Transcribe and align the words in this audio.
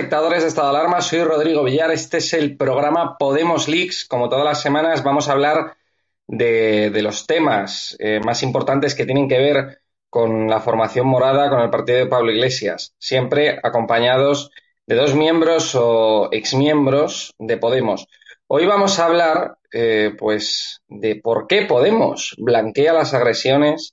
Espectadores 0.00 0.40
de 0.40 0.48
Estado 0.48 0.70
Alarma, 0.70 1.02
soy 1.02 1.22
Rodrigo 1.22 1.62
Villar, 1.62 1.90
este 1.90 2.16
es 2.16 2.32
el 2.32 2.56
programa 2.56 3.18
Podemos 3.18 3.68
Leaks, 3.68 4.06
como 4.06 4.30
todas 4.30 4.46
las 4.46 4.62
semanas 4.62 5.04
vamos 5.04 5.28
a 5.28 5.32
hablar 5.32 5.76
de, 6.26 6.90
los 7.02 7.26
temas 7.26 7.98
eh, 8.00 8.18
más 8.24 8.42
importantes 8.42 8.94
que 8.94 9.04
tienen 9.04 9.28
que 9.28 9.36
ver 9.36 9.82
con 10.08 10.48
la 10.48 10.60
formación 10.60 11.06
morada, 11.06 11.50
con 11.50 11.60
el 11.60 11.68
partido 11.68 11.98
de 11.98 12.06
Pablo 12.06 12.32
Iglesias, 12.32 12.94
siempre 12.98 13.60
acompañados 13.62 14.50
de 14.86 14.94
dos 14.94 15.14
miembros 15.14 15.74
o 15.74 16.30
exmiembros 16.32 17.34
de 17.38 17.58
Podemos. 17.58 18.06
Hoy 18.46 18.64
vamos 18.64 18.98
a 18.98 19.04
hablar 19.04 19.58
eh, 19.70 20.14
pues 20.18 20.80
de 20.88 21.16
por 21.16 21.46
qué 21.46 21.66
Podemos 21.66 22.34
blanquea 22.38 22.94
las 22.94 23.12
agresiones 23.12 23.92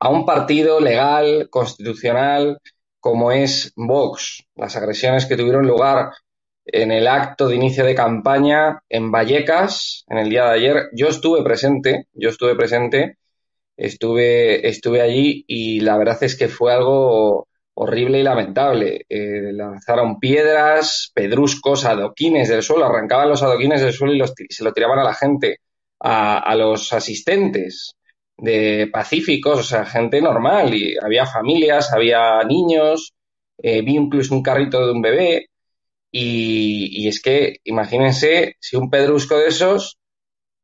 a 0.00 0.08
un 0.08 0.24
partido 0.24 0.80
legal, 0.80 1.48
constitucional, 1.50 2.58
como 3.02 3.32
es 3.32 3.72
Vox, 3.74 4.44
las 4.54 4.76
agresiones 4.76 5.26
que 5.26 5.36
tuvieron 5.36 5.66
lugar 5.66 6.12
en 6.64 6.92
el 6.92 7.08
acto 7.08 7.48
de 7.48 7.56
inicio 7.56 7.84
de 7.84 7.96
campaña 7.96 8.80
en 8.88 9.10
Vallecas 9.10 10.04
en 10.08 10.18
el 10.18 10.30
día 10.30 10.44
de 10.44 10.54
ayer. 10.54 10.76
Yo 10.92 11.08
estuve 11.08 11.42
presente, 11.42 12.06
yo 12.12 12.28
estuve 12.28 12.54
presente, 12.54 13.18
estuve, 13.76 14.68
estuve 14.68 15.00
allí 15.00 15.44
y 15.48 15.80
la 15.80 15.98
verdad 15.98 16.22
es 16.22 16.36
que 16.36 16.46
fue 16.46 16.72
algo 16.72 17.48
horrible 17.74 18.20
y 18.20 18.22
lamentable. 18.22 19.04
Eh, 19.08 19.52
lanzaron 19.52 20.20
piedras, 20.20 21.10
pedruscos, 21.12 21.84
adoquines 21.84 22.48
del 22.50 22.62
suelo, 22.62 22.86
arrancaban 22.86 23.28
los 23.28 23.42
adoquines 23.42 23.80
del 23.80 23.92
suelo 23.92 24.14
y, 24.14 24.18
los, 24.18 24.32
se 24.48 24.62
lo 24.62 24.72
tiraban 24.72 25.00
a 25.00 25.04
la 25.04 25.14
gente, 25.14 25.58
a, 25.98 26.38
a 26.38 26.54
los 26.54 26.92
asistentes 26.92 27.96
de 28.36 28.88
pacíficos, 28.92 29.60
o 29.60 29.62
sea, 29.62 29.84
gente 29.84 30.20
normal, 30.20 30.74
y 30.74 30.96
había 31.02 31.26
familias, 31.26 31.92
había 31.92 32.42
niños, 32.44 33.14
eh, 33.58 33.82
vi 33.82 33.96
incluso 33.96 34.34
un 34.34 34.42
carrito 34.42 34.84
de 34.86 34.92
un 34.92 35.02
bebé, 35.02 35.48
y, 36.10 37.08
es 37.08 37.22
que 37.22 37.58
imagínense 37.64 38.56
si 38.60 38.76
un 38.76 38.90
pedrusco 38.90 39.38
de 39.38 39.48
esos 39.48 39.98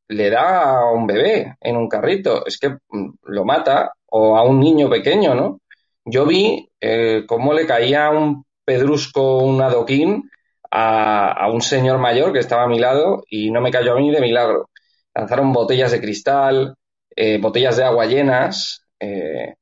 le 0.07 0.29
da 0.29 0.79
a 0.79 0.91
un 0.91 1.07
bebé 1.07 1.55
en 1.61 1.77
un 1.77 1.89
carrito, 1.89 2.45
es 2.45 2.59
que 2.59 2.69
mm, 2.89 3.09
lo 3.23 3.45
mata, 3.45 3.93
o 4.07 4.37
a 4.37 4.43
un 4.43 4.59
niño 4.59 4.89
pequeño, 4.89 5.35
¿no? 5.35 5.61
Yo 6.05 6.25
vi 6.25 6.69
eh, 6.81 7.23
cómo 7.27 7.53
le 7.53 7.65
caía 7.67 8.09
un 8.09 8.45
pedrusco, 8.65 9.39
un 9.39 9.61
adoquín, 9.61 10.29
a, 10.71 11.31
a 11.31 11.51
un 11.51 11.61
señor 11.61 11.99
mayor 11.99 12.33
que 12.33 12.39
estaba 12.39 12.63
a 12.63 12.67
mi 12.67 12.79
lado 12.79 13.23
y 13.29 13.51
no 13.51 13.61
me 13.61 13.71
cayó 13.71 13.93
a 13.93 13.99
mí 13.99 14.11
de 14.11 14.21
milagro. 14.21 14.69
Lanzaron 15.15 15.53
botellas 15.53 15.91
de 15.91 16.01
cristal, 16.01 16.75
eh, 17.21 17.37
botellas 17.37 17.75
de 17.75 17.83
agua 17.83 18.05
llenas, 18.05 18.85
eh, 18.97 19.55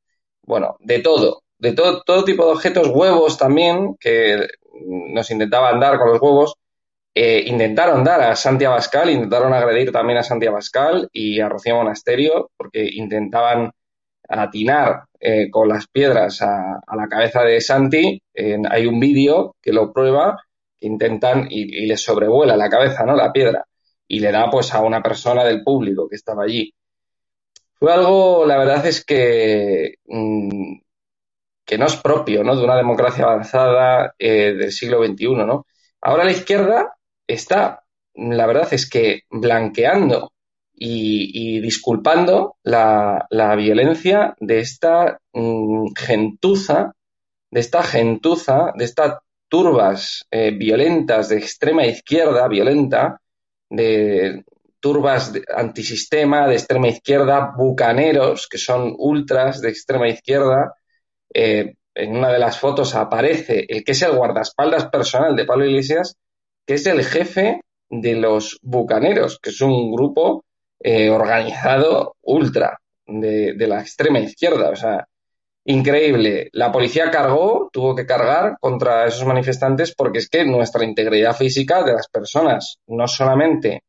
bueno, 0.44 0.78
de 0.79 1.00
todo, 1.00 1.41
de 1.57 1.73
todo, 1.73 2.03
todo 2.03 2.23
tipo 2.23 2.45
de 2.45 2.51
objetos, 2.51 2.88
huevos 2.90 3.40
también, 3.40 3.95
que 4.00 4.47
nos 4.85 5.31
intentaban 5.31 5.79
dar 5.79 5.97
con 5.97 6.09
los 6.09 6.22
huevos, 6.22 6.53
eh, 7.16 7.44
intentaron 7.47 8.03
dar 8.03 8.22
a 8.22 8.35
Santiago 8.35 8.73
Abascal, 8.73 9.09
intentaron 9.09 9.53
agredir 9.53 9.91
también 9.91 10.19
a 10.19 10.23
Santiago 10.23 10.56
Abascal 10.56 11.09
y 11.12 11.40
a 11.40 11.50
Rocío 11.50 11.78
Monasterio, 11.78 12.51
porque 12.56 12.88
intentaban 12.94 13.72
atinar 14.29 15.06
con 15.51 15.67
las 15.70 15.87
piedras 15.87 16.43
a, 16.43 16.79
la 16.96 17.08
cabeza 17.09 17.41
de 17.41 17.59
Santi. 17.59 18.22
hay 18.70 18.85
un 18.85 18.99
vídeo 18.99 19.55
que 19.59 19.73
lo 19.73 19.91
prueba, 19.91 20.37
intentan 20.81 21.47
y, 21.49 21.61
y, 21.84 21.87
le 21.87 21.97
sobrevuela 21.97 22.55
la 22.55 22.70
cabeza, 22.70 23.03
¿no? 23.03 23.16
La 23.16 23.31
piedra. 23.34 23.66
Y 24.08 24.20
le 24.20 24.31
da 24.31 24.47
pues 24.52 24.73
a 24.76 24.81
una 24.81 25.02
persona 25.02 25.43
del 25.43 25.64
público 25.64 26.08
que 26.08 26.17
estaba 26.17 26.43
allí. 26.43 26.72
Fue 27.79 27.94
algo, 27.94 28.46
la 28.46 28.58
verdad 28.58 28.85
es 28.88 29.06
que, 29.06 29.96
mm, 30.06 30.79
que 31.66 31.78
no 31.78 31.85
es 31.85 31.96
propio 31.97 32.44
¿no? 32.44 32.56
de 32.56 32.64
una 32.64 32.78
democracia 32.78 33.26
avanzada 33.26 34.16
eh, 34.20 34.53
del 34.53 34.72
siglo 34.72 35.06
XXI. 35.06 35.35
¿no? 35.46 35.68
Ahora 36.02 36.24
la 36.24 36.32
izquierda 36.32 36.96
está, 37.28 37.84
la 38.16 38.47
verdad 38.47 38.74
es 38.74 38.90
que 38.90 39.24
blanqueando 39.29 40.32
y, 40.74 41.59
disculpando 41.62 42.58
la, 42.64 43.28
violencia 43.58 44.35
de 44.40 44.59
esta 44.59 45.20
mm, 45.34 45.94
gentuza, 45.96 46.94
de 47.52 47.59
esta 47.59 47.84
gentuza, 47.84 48.72
de 48.76 48.85
estas 48.85 49.20
turbas 49.47 50.26
eh, 50.32 50.52
violentas 50.52 51.29
de 51.29 51.38
extrema 51.38 51.85
izquierda 51.85 52.47
violenta, 52.47 53.22
de, 53.70 54.44
turbas 54.79 55.34
antisistema 55.56 56.47
de 56.47 56.56
extrema 56.56 56.88
izquierda, 56.88 57.53
bucaneros, 57.58 58.47
que 58.47 58.58
son 58.58 58.96
ultras 58.97 59.62
de 59.62 59.70
extrema 59.70 60.08
izquierda. 60.08 60.74
Eh, 61.34 61.76
en 61.96 62.16
una 62.16 62.32
de 62.32 62.40
las 62.40 62.59
fotos 62.59 62.96
aparece 62.96 63.66
el 63.68 63.84
que 63.84 63.94
es 63.94 64.02
el 64.03 64.16
guardaespaldas 64.16 64.88
personal 64.90 65.35
de 65.35 65.46
Pablo 65.46 65.66
Iglesias, 65.66 66.16
que 66.66 66.76
es 66.76 66.85
el 66.85 67.03
jefe 67.03 67.62
de 67.90 68.16
los 68.16 68.59
bucaneros, 68.62 69.40
que 69.40 69.50
es 69.50 69.62
un 69.62 69.91
grupo 69.91 70.46
eh, 70.79 71.09
organizado 71.09 72.16
ultra 72.22 72.79
de, 73.06 73.53
de, 73.53 73.68
la 73.68 73.82
extrema 73.82 74.20
izquierda. 74.20 74.70
O 74.70 74.76
sea, 74.76 75.08
increíble. 75.66 76.50
La 76.53 76.72
policía 76.72 77.09
cargó, 77.12 77.70
tuvo 77.74 77.96
que 77.96 78.06
cargar 78.06 78.58
contra 78.59 79.08
esos 79.08 79.26
manifestantes 79.26 79.94
porque 79.96 80.20
es 80.20 80.29
que 80.29 80.46
nuestra 80.46 80.85
integridad 80.85 81.35
física 81.35 81.84
de 81.84 81.94
las 81.94 82.08
personas, 82.08 82.78
no 82.88 83.08
solamente 83.08 83.84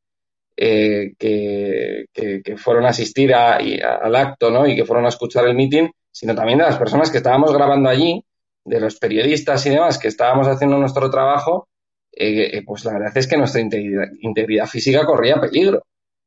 eh, 0.60 1.14
que, 1.16 2.06
que, 2.12 2.56
fueron 2.56 2.84
a 2.84 2.88
asistir 2.88 3.32
al 3.32 4.16
acto 4.16 4.50
¿no? 4.50 4.66
y 4.66 4.74
que 4.74 4.84
fueron 4.84 5.04
a 5.06 5.10
escuchar 5.10 5.46
el 5.46 5.54
mitin, 5.54 5.88
sino 6.10 6.34
también 6.34 6.58
de 6.58 6.64
las 6.64 6.78
personas 6.78 7.12
que 7.12 7.18
estábamos 7.18 7.52
grabando 7.52 7.88
allí, 7.88 8.24
de 8.64 8.80
los 8.80 8.98
periodistas 8.98 9.64
y 9.66 9.70
demás 9.70 9.98
que 9.98 10.08
estábamos 10.08 10.48
haciendo 10.48 10.76
nuestro 10.76 11.08
trabajo, 11.10 11.68
eh, 12.10 12.56
eh, 12.58 12.62
pues 12.66 12.84
la 12.84 12.94
verdad 12.94 13.16
es 13.16 13.28
que 13.28 13.36
nuestra 13.36 13.60
integridad, 13.60 14.66
física 14.66 15.06
corría 15.06 15.40
peligro. 15.40 15.84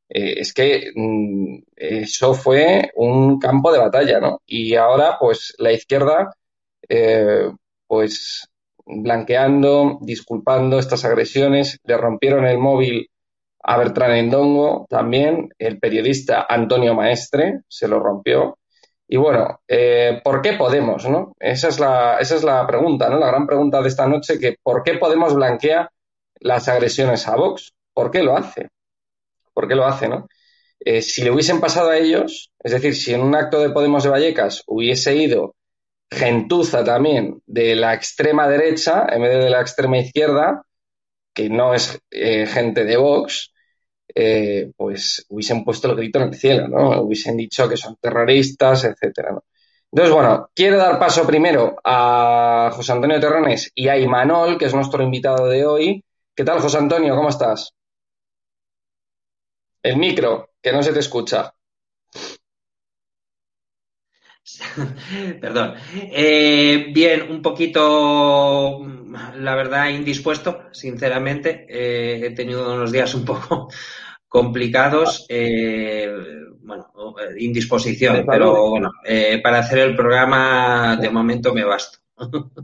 es 0.08 0.54
que 0.54 0.92
mm, 0.94 1.58
eso 1.76 2.32
fue 2.32 2.90
un 2.94 3.38
campo 3.38 3.70
de 3.70 3.80
batalla, 3.80 4.18
¿no? 4.18 4.40
Y 4.46 4.76
ahora, 4.76 5.18
pues 5.20 5.54
la 5.58 5.72
izquierda, 5.72 6.34
pues 7.86 8.48
blanqueando, 8.86 9.98
disculpando 10.00 10.78
estas 10.78 11.04
agresiones, 11.04 11.78
le 11.84 11.98
rompieron 11.98 12.46
el 12.46 12.56
móvil 12.58 13.10
a 13.62 13.76
Bertrand 13.76 14.14
Endongo 14.14 14.86
también, 14.88 15.50
el 15.58 15.78
periodista 15.78 16.46
Antonio 16.48 16.94
Maestre 16.94 17.60
se 17.68 17.88
lo 17.88 18.00
rompió. 18.00 18.58
Y 19.08 19.16
bueno, 19.16 19.60
eh, 19.68 20.20
¿por 20.24 20.40
qué 20.42 20.54
Podemos? 20.54 21.08
¿no? 21.08 21.34
Esa, 21.38 21.68
es 21.68 21.78
la, 21.78 22.18
esa 22.18 22.36
es 22.36 22.44
la 22.44 22.66
pregunta, 22.66 23.08
¿no? 23.08 23.18
la 23.18 23.28
gran 23.28 23.46
pregunta 23.46 23.80
de 23.82 23.88
esta 23.88 24.06
noche, 24.06 24.38
que 24.38 24.56
¿por 24.62 24.82
qué 24.82 24.94
Podemos 24.94 25.34
blanquea 25.34 25.90
las 26.40 26.68
agresiones 26.68 27.28
a 27.28 27.36
Vox? 27.36 27.72
¿Por 27.92 28.10
qué 28.10 28.22
lo 28.22 28.36
hace? 28.36 28.68
¿Por 29.52 29.68
qué 29.68 29.74
lo 29.74 29.84
hace? 29.84 30.08
¿no? 30.08 30.26
Eh, 30.80 31.02
si 31.02 31.22
le 31.22 31.30
hubiesen 31.30 31.60
pasado 31.60 31.90
a 31.90 31.98
ellos, 31.98 32.50
es 32.58 32.72
decir, 32.72 32.94
si 32.96 33.14
en 33.14 33.20
un 33.20 33.34
acto 33.34 33.60
de 33.60 33.70
Podemos 33.70 34.02
de 34.02 34.10
Vallecas 34.10 34.62
hubiese 34.66 35.14
ido 35.14 35.54
gentuza 36.10 36.84
también 36.84 37.40
de 37.46 37.74
la 37.74 37.94
extrema 37.94 38.46
derecha 38.48 39.06
en 39.08 39.22
vez 39.22 39.44
de 39.44 39.50
la 39.50 39.60
extrema 39.60 39.98
izquierda, 39.98 40.62
que 41.34 41.48
no 41.50 41.74
es 41.74 42.00
eh, 42.10 42.46
gente 42.46 42.84
de 42.84 42.96
Vox, 42.96 43.52
eh, 44.14 44.72
pues 44.76 45.26
hubiesen 45.30 45.64
puesto 45.64 45.88
el 45.90 45.96
grito 45.96 46.18
en 46.20 46.28
el 46.28 46.34
cielo, 46.34 46.68
¿no? 46.68 47.02
Hubiesen 47.02 47.36
dicho 47.36 47.68
que 47.68 47.76
son 47.76 47.96
terroristas, 48.00 48.84
etcétera. 48.84 49.38
Entonces, 49.90 50.14
bueno, 50.14 50.50
quiero 50.54 50.78
dar 50.78 50.98
paso 50.98 51.26
primero 51.26 51.76
a 51.84 52.70
José 52.74 52.92
Antonio 52.92 53.20
Terrones 53.20 53.70
y 53.74 53.88
a 53.88 53.98
Imanol, 53.98 54.58
que 54.58 54.66
es 54.66 54.74
nuestro 54.74 55.02
invitado 55.02 55.46
de 55.48 55.66
hoy. 55.66 56.04
¿Qué 56.34 56.44
tal, 56.44 56.60
José 56.60 56.78
Antonio? 56.78 57.14
¿Cómo 57.14 57.28
estás? 57.28 57.74
El 59.82 59.96
micro, 59.96 60.50
que 60.60 60.72
no 60.72 60.82
se 60.82 60.92
te 60.92 60.98
escucha. 60.98 61.54
Perdón. 65.40 65.74
Eh, 65.94 66.86
bien, 66.92 67.30
un 67.30 67.42
poquito, 67.42 68.80
la 69.36 69.54
verdad, 69.54 69.88
indispuesto, 69.88 70.64
sinceramente. 70.72 71.66
Eh, 71.68 72.26
he 72.26 72.30
tenido 72.30 72.74
unos 72.74 72.90
días 72.90 73.14
un 73.14 73.24
poco 73.24 73.68
complicados. 74.28 75.26
Eh, 75.28 76.10
bueno, 76.60 76.86
indisposición, 77.38 78.24
pero 78.26 78.70
bueno, 78.70 78.90
para 79.42 79.58
hacer 79.58 79.80
el 79.80 79.96
programa 79.96 80.96
de 80.96 81.10
momento 81.10 81.52
me 81.52 81.64
basto. 81.64 81.98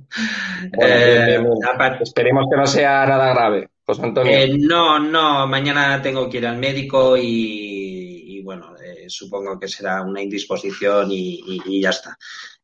esperemos 2.01 2.45
que 2.49 2.57
no 2.57 2.67
sea 2.67 3.05
nada 3.07 3.35
grave, 3.35 3.71
José 3.85 4.03
Antonio. 4.05 4.33
no, 4.61 5.01
no, 5.01 5.49
mañana 5.49 6.01
tengo 6.01 6.31
que 6.31 6.39
ir 6.39 6.47
al 6.47 6.59
médico 6.59 7.17
y 7.17 7.78
bueno, 8.49 8.75
supongo 9.09 9.61
que 9.61 9.69
será 9.69 10.01
una 10.01 10.23
indisposición 10.23 11.09
y, 11.11 11.83
ya 11.83 11.91
está. 11.91 12.17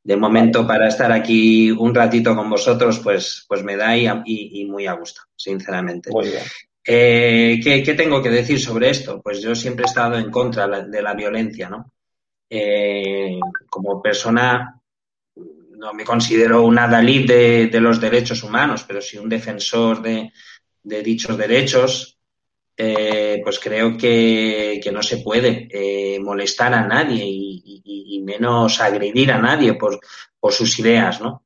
De 0.03 0.17
momento, 0.17 0.67
para 0.67 0.89
estar 0.89 1.13
aquí 1.13 1.71
un 1.71 1.95
ratito 1.95 2.35
con 2.35 2.49
vosotros, 2.49 3.01
pues, 3.01 3.45
pues 3.47 3.63
me 3.63 3.77
da 3.77 3.95
y, 3.95 4.65
muy 4.65 4.87
a 4.87 4.95
gusto, 4.95 5.21
sinceramente. 5.37 6.11
Eh, 6.87 7.61
¿qué, 7.63 7.95
tengo 7.95 8.23
que 8.23 8.31
decir 8.31 8.59
sobre 8.59 8.89
esto? 8.89 9.21
Pues 9.21 9.43
yo 9.43 9.55
siempre 9.55 9.85
he 9.85 9.89
estado 9.89 10.17
en 10.17 10.31
contra 10.31 10.67
de 10.67 11.03
la 11.03 11.13
violencia, 11.13 11.69
¿no? 11.69 11.93
Eh, 12.49 13.39
como 13.69 14.01
persona 14.01 14.81
no 15.37 15.93
me 15.93 16.05
considero 16.05 16.63
una 16.63 16.89
Dalí 16.89 17.27
de, 17.27 17.69
los 17.79 18.01
derechos 18.01 18.43
humanos, 18.43 18.87
pero 18.89 19.03
sí 19.03 19.19
un 19.19 19.29
defensor 19.29 20.01
de, 20.01 20.33
de 20.83 21.03
dichos 21.03 21.37
derechos 21.37 22.13
eh, 22.76 23.41
pues 23.43 23.61
creo 23.61 23.97
que, 23.97 24.81
no 24.93 25.03
se 25.03 25.19
puede 25.19 25.69
eh, 25.71 26.19
molestar 26.21 26.75
a 26.75 26.87
nadie 26.87 27.25
y, 27.26 28.23
menos 28.25 28.81
agredir 28.81 29.31
a 29.32 29.38
nadie 29.38 29.75
por, 29.75 30.00
sus 30.50 30.79
ideas, 30.79 31.21
¿no? 31.21 31.44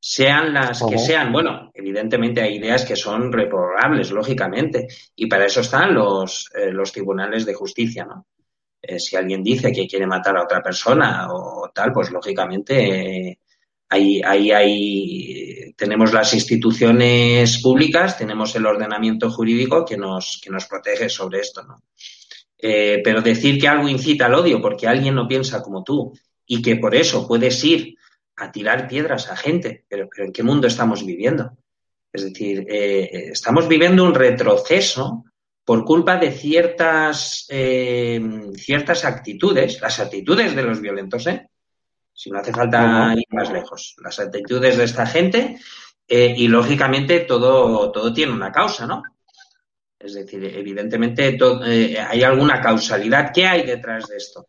Sean 0.00 0.52
las 0.52 0.82
que 0.82 0.98
sean. 0.98 1.32
Bueno, 1.32 1.70
evidentemente 1.72 2.42
hay 2.42 2.56
ideas 2.56 2.84
que 2.84 2.96
son 2.96 3.32
reprobables, 3.32 4.10
lógicamente, 4.10 4.88
y 5.14 5.26
para 5.26 5.46
eso 5.46 5.60
están 5.60 5.94
los, 5.94 6.50
eh, 6.54 6.72
los 6.72 6.92
tribunales 6.92 7.46
de 7.46 7.54
justicia, 7.54 8.04
¿no? 8.04 8.26
si 8.96 9.16
alguien 9.16 9.42
dice 9.42 9.72
que 9.72 9.88
quiere 9.88 10.06
matar 10.06 10.36
a 10.36 10.44
otra 10.44 10.62
persona 10.62 11.26
o 11.30 11.68
tal, 11.74 11.92
pues 11.92 12.10
lógicamente 12.10 13.38
ahí, 13.88 14.22
ahí, 14.24 14.50
ahí 14.52 15.67
tenemos 15.78 16.12
las 16.12 16.34
instituciones 16.34 17.62
públicas, 17.62 18.18
tenemos 18.18 18.54
el 18.56 18.66
ordenamiento 18.66 19.30
jurídico 19.30 19.84
que 19.84 19.96
nos, 19.96 20.40
que 20.42 20.50
nos 20.50 20.66
protege 20.66 21.08
sobre 21.08 21.38
esto, 21.38 21.62
¿no? 21.62 21.84
Eh, 22.60 23.00
pero 23.04 23.22
decir 23.22 23.60
que 23.60 23.68
algo 23.68 23.88
incita 23.88 24.26
al 24.26 24.34
odio 24.34 24.60
porque 24.60 24.88
alguien 24.88 25.14
no 25.14 25.28
piensa 25.28 25.62
como 25.62 25.84
tú 25.84 26.12
y 26.44 26.60
que 26.60 26.74
por 26.74 26.96
eso 26.96 27.28
puedes 27.28 27.62
ir 27.62 27.94
a 28.34 28.50
tirar 28.50 28.88
piedras 28.88 29.30
a 29.30 29.36
gente, 29.36 29.84
pero, 29.88 30.08
¿en 30.16 30.32
qué 30.32 30.42
mundo 30.42 30.66
estamos 30.66 31.06
viviendo? 31.06 31.56
Es 32.12 32.24
decir, 32.24 32.66
eh, 32.68 33.30
estamos 33.30 33.68
viviendo 33.68 34.02
un 34.02 34.14
retroceso 34.14 35.24
por 35.64 35.84
culpa 35.84 36.16
de 36.16 36.32
ciertas, 36.32 37.46
eh, 37.50 38.20
ciertas 38.56 39.04
actitudes, 39.04 39.80
las 39.80 40.00
actitudes 40.00 40.56
de 40.56 40.62
los 40.62 40.80
violentos, 40.80 41.28
¿eh? 41.28 41.46
Si 42.18 42.32
no 42.32 42.40
hace 42.40 42.52
falta 42.52 43.14
ir 43.16 43.26
más 43.30 43.48
lejos. 43.52 43.94
Las 44.02 44.18
actitudes 44.18 44.76
de 44.76 44.82
esta 44.82 45.06
gente 45.06 45.56
eh, 46.08 46.34
y 46.36 46.48
lógicamente 46.48 47.20
todo, 47.20 47.92
todo 47.92 48.12
tiene 48.12 48.32
una 48.32 48.50
causa, 48.50 48.88
¿no? 48.88 49.04
Es 49.96 50.14
decir, 50.14 50.44
evidentemente 50.44 51.38
eh, 51.38 51.96
hay 52.00 52.22
alguna 52.24 52.60
causalidad. 52.60 53.30
¿Qué 53.32 53.46
hay 53.46 53.64
detrás 53.64 54.08
de 54.08 54.16
esto? 54.16 54.48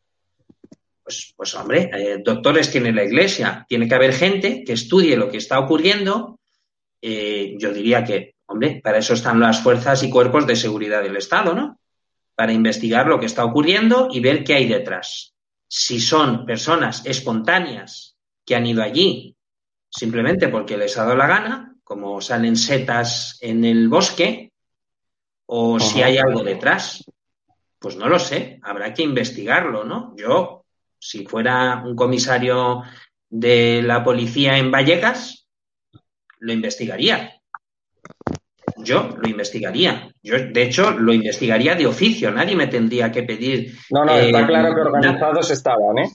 Pues, 1.04 1.32
pues 1.38 1.54
hombre, 1.54 1.92
eh, 1.94 2.18
doctores 2.26 2.72
tiene 2.72 2.92
la 2.92 3.04
Iglesia. 3.04 3.64
Tiene 3.70 3.88
que 3.88 3.96
haber 3.96 4.14
gente 4.14 4.64
que 4.64 4.74
estudie 4.74 5.16
lo 5.16 5.30
que 5.30 5.38
está 5.38 5.60
ocurriendo. 5.60 6.40
yo 7.04 7.72
diría 7.72 8.04
que, 8.04 8.34
hombre, 8.48 8.82
para 8.84 8.98
eso 8.98 9.14
están 9.14 9.40
las 9.40 9.62
fuerzas 9.62 10.02
y 10.02 10.10
cuerpos 10.10 10.48
de 10.48 10.56
seguridad 10.56 11.04
del 11.04 11.18
Estado, 11.18 11.54
¿no? 11.54 11.80
Para 12.34 12.52
investigar 12.52 13.06
lo 13.06 13.20
que 13.20 13.28
está 13.28 13.46
ocurriendo 13.46 14.08
y 14.12 14.22
ver 14.22 14.44
qué 14.44 14.56
hay 14.56 14.68
detrás 14.68 15.36
si 15.70 16.00
son 16.00 16.48
personas 16.48 17.06
espontáneas 17.06 18.18
que 18.44 18.56
han 18.56 18.66
ido 18.66 18.82
allí 18.82 19.36
simplemente 19.88 20.50
porque 20.50 20.78
les 20.78 20.98
ha 20.98 21.04
dado 21.04 21.16
la 21.16 21.28
gana, 21.28 21.76
como 21.84 22.22
salen 22.22 22.56
setas 22.56 23.38
en 23.42 23.64
el 23.64 23.88
bosque, 23.88 24.52
o 25.46 25.80
si 25.80 26.02
hay 26.02 26.18
algo 26.18 26.44
detrás. 26.44 27.04
Pues 27.80 27.96
no 27.96 28.08
lo 28.08 28.20
sé, 28.20 28.60
habrá 28.62 28.94
que 28.94 29.04
investigarlo, 29.04 29.84
¿no? 29.84 30.14
Yo, 30.16 30.66
si 31.00 31.26
fuera 31.26 31.82
un 31.86 31.96
comisario 31.96 32.84
de 33.30 33.82
la 33.82 34.04
policía 34.04 34.58
en 34.58 34.70
Vallecas, 34.70 35.48
lo 36.40 36.52
investigaría 36.54 37.39
yo 38.90 39.16
lo 39.22 39.30
investigaría. 39.30 40.12
Yo, 40.24 40.36
de 40.40 40.64
hecho, 40.64 40.92
lo 40.92 41.14
investigaría 41.14 41.76
de 41.76 41.86
oficio. 41.86 42.32
Nadie 42.32 42.56
me 42.56 42.66
tendría 42.66 43.12
que 43.12 43.22
pedir. 43.22 43.76
No, 43.92 44.04
no, 44.04 44.16
está 44.16 44.42
eh, 44.42 44.48
claro 44.48 44.74
que 44.74 44.82
organizados 44.82 45.52
estaban, 45.52 46.00
¿eh? 46.00 46.10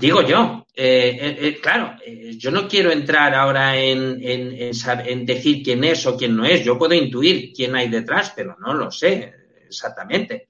Digo 0.00 0.22
yo, 0.22 0.64
eh, 0.74 1.36
eh, 1.38 1.58
claro, 1.60 1.96
yo 2.38 2.50
no 2.50 2.66
quiero 2.66 2.90
entrar 2.92 3.34
ahora 3.34 3.76
en, 3.76 4.18
en, 4.22 5.26
decir 5.26 5.62
quién 5.62 5.84
es 5.84 6.06
o 6.06 6.16
quién 6.16 6.34
no 6.34 6.46
es. 6.46 6.64
Yo 6.64 6.78
puedo 6.78 6.94
intuir 6.94 7.52
quién 7.52 7.74
hay 7.74 7.88
detrás, 7.88 8.32
pero 8.34 8.56
no 8.58 8.72
lo 8.72 8.90
sé 8.90 9.34
exactamente. 9.66 10.48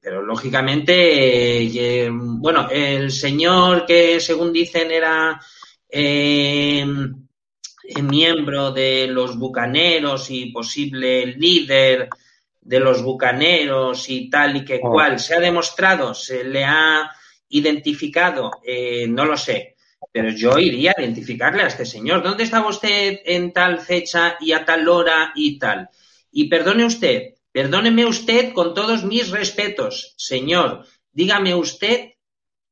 pero 0.00 0.22
lógicamente, 0.22 2.08
bueno, 2.10 2.68
el 2.70 3.10
señor 3.10 3.84
que 3.84 4.20
según 4.20 4.52
dicen 4.52 4.90
era 4.90 5.38
miembro 8.02 8.72
de 8.72 9.06
los 9.06 9.38
bucaneros 9.38 10.30
y 10.30 10.46
posible 10.46 11.26
líder 11.26 12.08
de 12.60 12.80
los 12.80 13.02
bucaneros 13.02 14.08
y 14.08 14.30
tal 14.30 14.56
y 14.56 14.64
que 14.64 14.80
Oh. 14.82 14.90
cual, 14.90 15.18
se 15.18 15.34
ha 15.34 15.40
demostrado, 15.40 16.14
se 16.14 16.44
le 16.44 16.64
ha 16.64 17.10
identificado, 17.48 18.50
eh, 18.64 19.06
no 19.06 19.26
lo 19.26 19.36
sé, 19.36 19.76
pero 20.10 20.30
yo 20.30 20.58
iría 20.58 20.94
a 20.96 21.00
identificarle 21.00 21.62
a 21.62 21.66
este 21.66 21.84
señor. 21.84 22.22
¿Dónde 22.22 22.44
estaba 22.44 22.68
usted 22.68 23.20
en 23.24 23.52
tal 23.52 23.80
fecha 23.80 24.36
y 24.40 24.52
a 24.52 24.64
tal 24.64 24.88
hora 24.88 25.32
y 25.34 25.58
tal? 25.58 25.88
Y 26.32 26.48
perdone 26.48 26.84
usted, 26.84 27.34
perdóneme 27.52 28.06
usted 28.06 28.52
con 28.52 28.74
todos 28.74 29.04
mis 29.04 29.30
respetos, 29.30 30.14
señor, 30.16 30.86
dígame 31.12 31.54
usted 31.54 32.12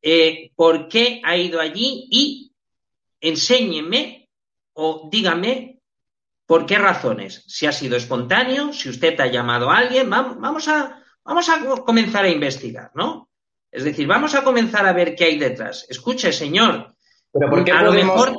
eh, 0.01 0.51
por 0.57 0.89
qué 0.89 1.21
ha 1.23 1.37
ido 1.37 1.61
allí 1.61 2.09
y 2.11 2.53
enséñeme 3.21 4.22
o 4.75 5.09
dígame 5.11 5.81
por 6.47 6.67
qué 6.67 6.79
razones. 6.79 7.45
Si 7.47 7.67
ha 7.67 7.73
sido 7.73 7.97
espontáneo, 7.97 8.73
si 8.73 8.89
usted 8.89 9.19
ha 9.21 9.27
llamado 9.27 9.71
a 9.71 9.79
alguien, 9.79 10.11
vam- 10.11 10.37
vamos 10.39 10.69
a, 10.69 11.03
vamos 11.25 11.49
a 11.49 11.61
comenzar 11.85 12.25
a 12.25 12.29
investigar, 12.29 12.91
¿no? 12.95 13.29
Es 13.71 13.85
decir, 13.85 14.07
vamos 14.07 14.35
a 14.35 14.45
comenzar 14.45 14.87
a 14.87 14.93
ver 14.93 15.15
qué 15.15 15.25
hay 15.25 15.39
detrás. 15.39 15.87
Escuche, 15.89 16.33
señor, 16.33 16.95
Pero 17.33 17.49
¿por 17.49 17.65
qué 17.65 17.73
a 17.73 17.83
lo 17.83 17.93
mejor 17.93 18.37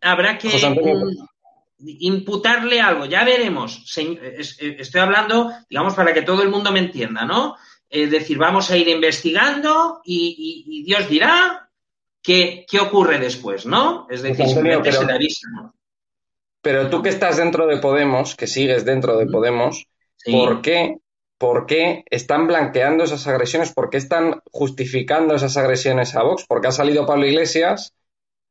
habrá 0.00 0.38
que 0.38 0.48
mm, 0.48 1.88
imputarle 2.00 2.80
algo, 2.80 3.04
ya 3.06 3.24
veremos. 3.24 3.84
Estoy 3.96 5.00
hablando, 5.00 5.50
digamos, 5.68 5.94
para 5.94 6.14
que 6.14 6.22
todo 6.22 6.42
el 6.42 6.48
mundo 6.48 6.72
me 6.72 6.78
entienda, 6.78 7.24
¿no? 7.24 7.56
Es 7.88 8.10
decir, 8.10 8.38
vamos 8.38 8.70
a 8.70 8.76
ir 8.78 8.88
investigando 8.88 10.00
y, 10.04 10.64
y- 10.66 10.78
y 10.78 10.82
Dios 10.84 11.08
dirá 11.08 11.68
qué, 12.22 12.64
qué 12.70 12.80
ocurre 12.80 13.18
después, 13.18 13.66
¿no? 13.66 14.06
Es 14.10 14.22
decir, 14.22 14.46
Antonio, 14.46 14.54
simplemente 14.54 14.90
pero- 14.90 15.00
se 15.00 15.06
le 15.06 15.12
avisa, 15.12 15.48
¿no? 15.54 15.74
Pero 16.64 16.88
tú 16.90 17.02
que 17.02 17.08
estás 17.08 17.38
dentro 17.38 17.66
de 17.66 17.78
Podemos, 17.78 18.36
que 18.36 18.46
sigues 18.46 18.84
dentro 18.84 19.16
de. 19.18 19.26
Podemos, 19.26 19.86
Sí. 20.16 20.30
¿por 20.30 20.62
qué, 20.62 20.98
por 21.36 21.66
qué 21.66 22.04
están 22.08 22.46
blanqueando 22.46 23.02
esas 23.02 23.26
agresiones? 23.26 23.72
¿Por 23.72 23.90
qué 23.90 23.96
están 23.96 24.40
justificando 24.52 25.34
esas 25.34 25.56
agresiones 25.56 26.14
a 26.14 26.22
Vox? 26.22 26.44
Porque 26.46 26.68
ha 26.68 26.72
salido 26.72 27.04
Pablo 27.04 27.26
Iglesias 27.26 27.92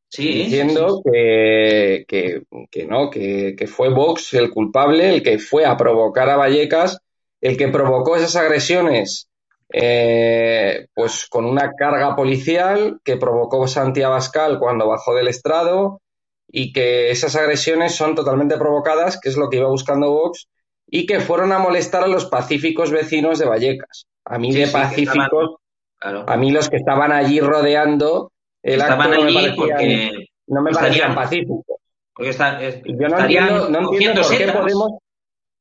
Sí, 0.09 0.23
sí, 0.23 0.33
diciendo 0.43 1.01
Que, 1.09 2.03
que, 2.05 2.41
que 2.69 2.85
no, 2.85 3.09
que, 3.09 3.55
que 3.57 3.67
fue 3.67 3.87
Vox 3.93 4.33
el 4.33 4.51
culpable, 4.51 5.13
el 5.13 5.23
que 5.23 5.39
fue 5.39 5.63
a 5.65 5.77
provocar 5.77 6.29
a 6.29 6.35
Vallecas, 6.35 6.99
el 7.39 7.55
que 7.55 7.69
provocó 7.69 8.17
esas 8.17 8.35
agresiones, 8.35 9.29
eh, 9.73 10.87
pues 10.93 11.27
con 11.29 11.45
una 11.45 11.71
carga 11.73 12.15
policial 12.15 12.99
que 13.03 13.17
provocó 13.17 13.67
Santi 13.67 14.01
Abascal 14.01 14.59
cuando 14.59 14.87
bajó 14.87 15.15
del 15.15 15.27
estrado 15.27 16.01
y 16.47 16.73
que 16.73 17.11
esas 17.11 17.35
agresiones 17.35 17.95
son 17.95 18.13
totalmente 18.15 18.57
provocadas, 18.57 19.19
que 19.19 19.29
es 19.29 19.37
lo 19.37 19.49
que 19.49 19.57
iba 19.57 19.69
buscando 19.69 20.11
Vox, 20.11 20.47
y 20.87 21.05
que 21.05 21.21
fueron 21.21 21.53
a 21.53 21.59
molestar 21.59 22.03
a 22.03 22.07
los 22.07 22.25
pacíficos 22.25 22.91
vecinos 22.91 23.39
de 23.39 23.45
Vallecas. 23.45 24.05
A 24.25 24.37
mí 24.37 24.51
Sí, 24.51 24.59
de 24.59 24.65
sí, 24.67 24.73
pacíficos, 24.73 25.23
estaban- 25.23 25.55
Claro. 25.97 26.25
a 26.27 26.35
mí 26.35 26.51
los 26.51 26.69
que 26.69 26.77
estaban 26.77 27.11
allí 27.11 27.39
rodeando 27.39 28.31
el 28.63 28.81
Estaban 28.81 29.11
acto 29.13 29.23
no 29.23 29.23
me 29.25 29.33
parecían- 29.33 29.55
porque, 29.55 30.11
no 30.47 30.61
me 30.61 30.71
estarían- 30.71 31.13
parecían 31.13 31.15
pacíficos. 31.15 31.77
porque 32.13 32.29
está- 32.31 32.61
es- 32.61 32.81
Y 32.83 32.93
Yo 32.99 33.07
no 33.07 33.19
entiendo, 33.19 33.69
no 33.69 33.91
entiendo 33.93 34.21
por 34.21 34.37
qué. 34.37 34.47
Podemos, 34.51 34.91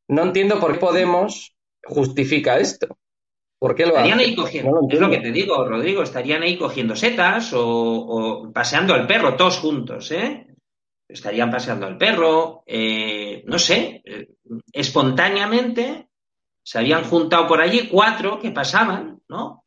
no 0.08 0.22
entiendo 0.24 0.58
por 0.60 0.72
qué 0.72 0.78
Podemos 0.80 1.54
justifica 1.84 2.58
esto. 2.58 2.88
¿Por 3.60 3.74
qué 3.74 3.82
lo 3.84 3.90
Estarían 3.90 4.18
hace? 4.18 4.28
ahí 4.30 4.34
cogiendo, 4.34 4.70
No 4.72 4.80
lo 4.80 4.88
es 4.88 5.00
lo 5.00 5.10
que 5.10 5.18
te 5.18 5.30
digo, 5.32 5.64
Rodrigo, 5.68 6.02
estarían 6.02 6.42
ahí 6.42 6.56
cogiendo 6.56 6.96
setas 6.96 7.52
o, 7.52 7.62
o 7.62 8.52
paseando 8.52 8.94
al 8.94 9.06
perro, 9.06 9.36
todos 9.36 9.58
juntos, 9.58 10.10
¿eh? 10.12 10.46
Estarían 11.06 11.50
paseando 11.50 11.86
al 11.86 11.98
perro, 11.98 12.62
eh, 12.66 13.42
no 13.46 13.58
sé, 13.58 14.00
eh, 14.04 14.28
espontáneamente 14.72 16.08
se 16.62 16.78
habían 16.78 17.04
juntado 17.04 17.46
por 17.46 17.60
allí 17.60 17.88
cuatro 17.88 18.38
que 18.38 18.50
pasaban, 18.50 19.20
¿no? 19.28 19.64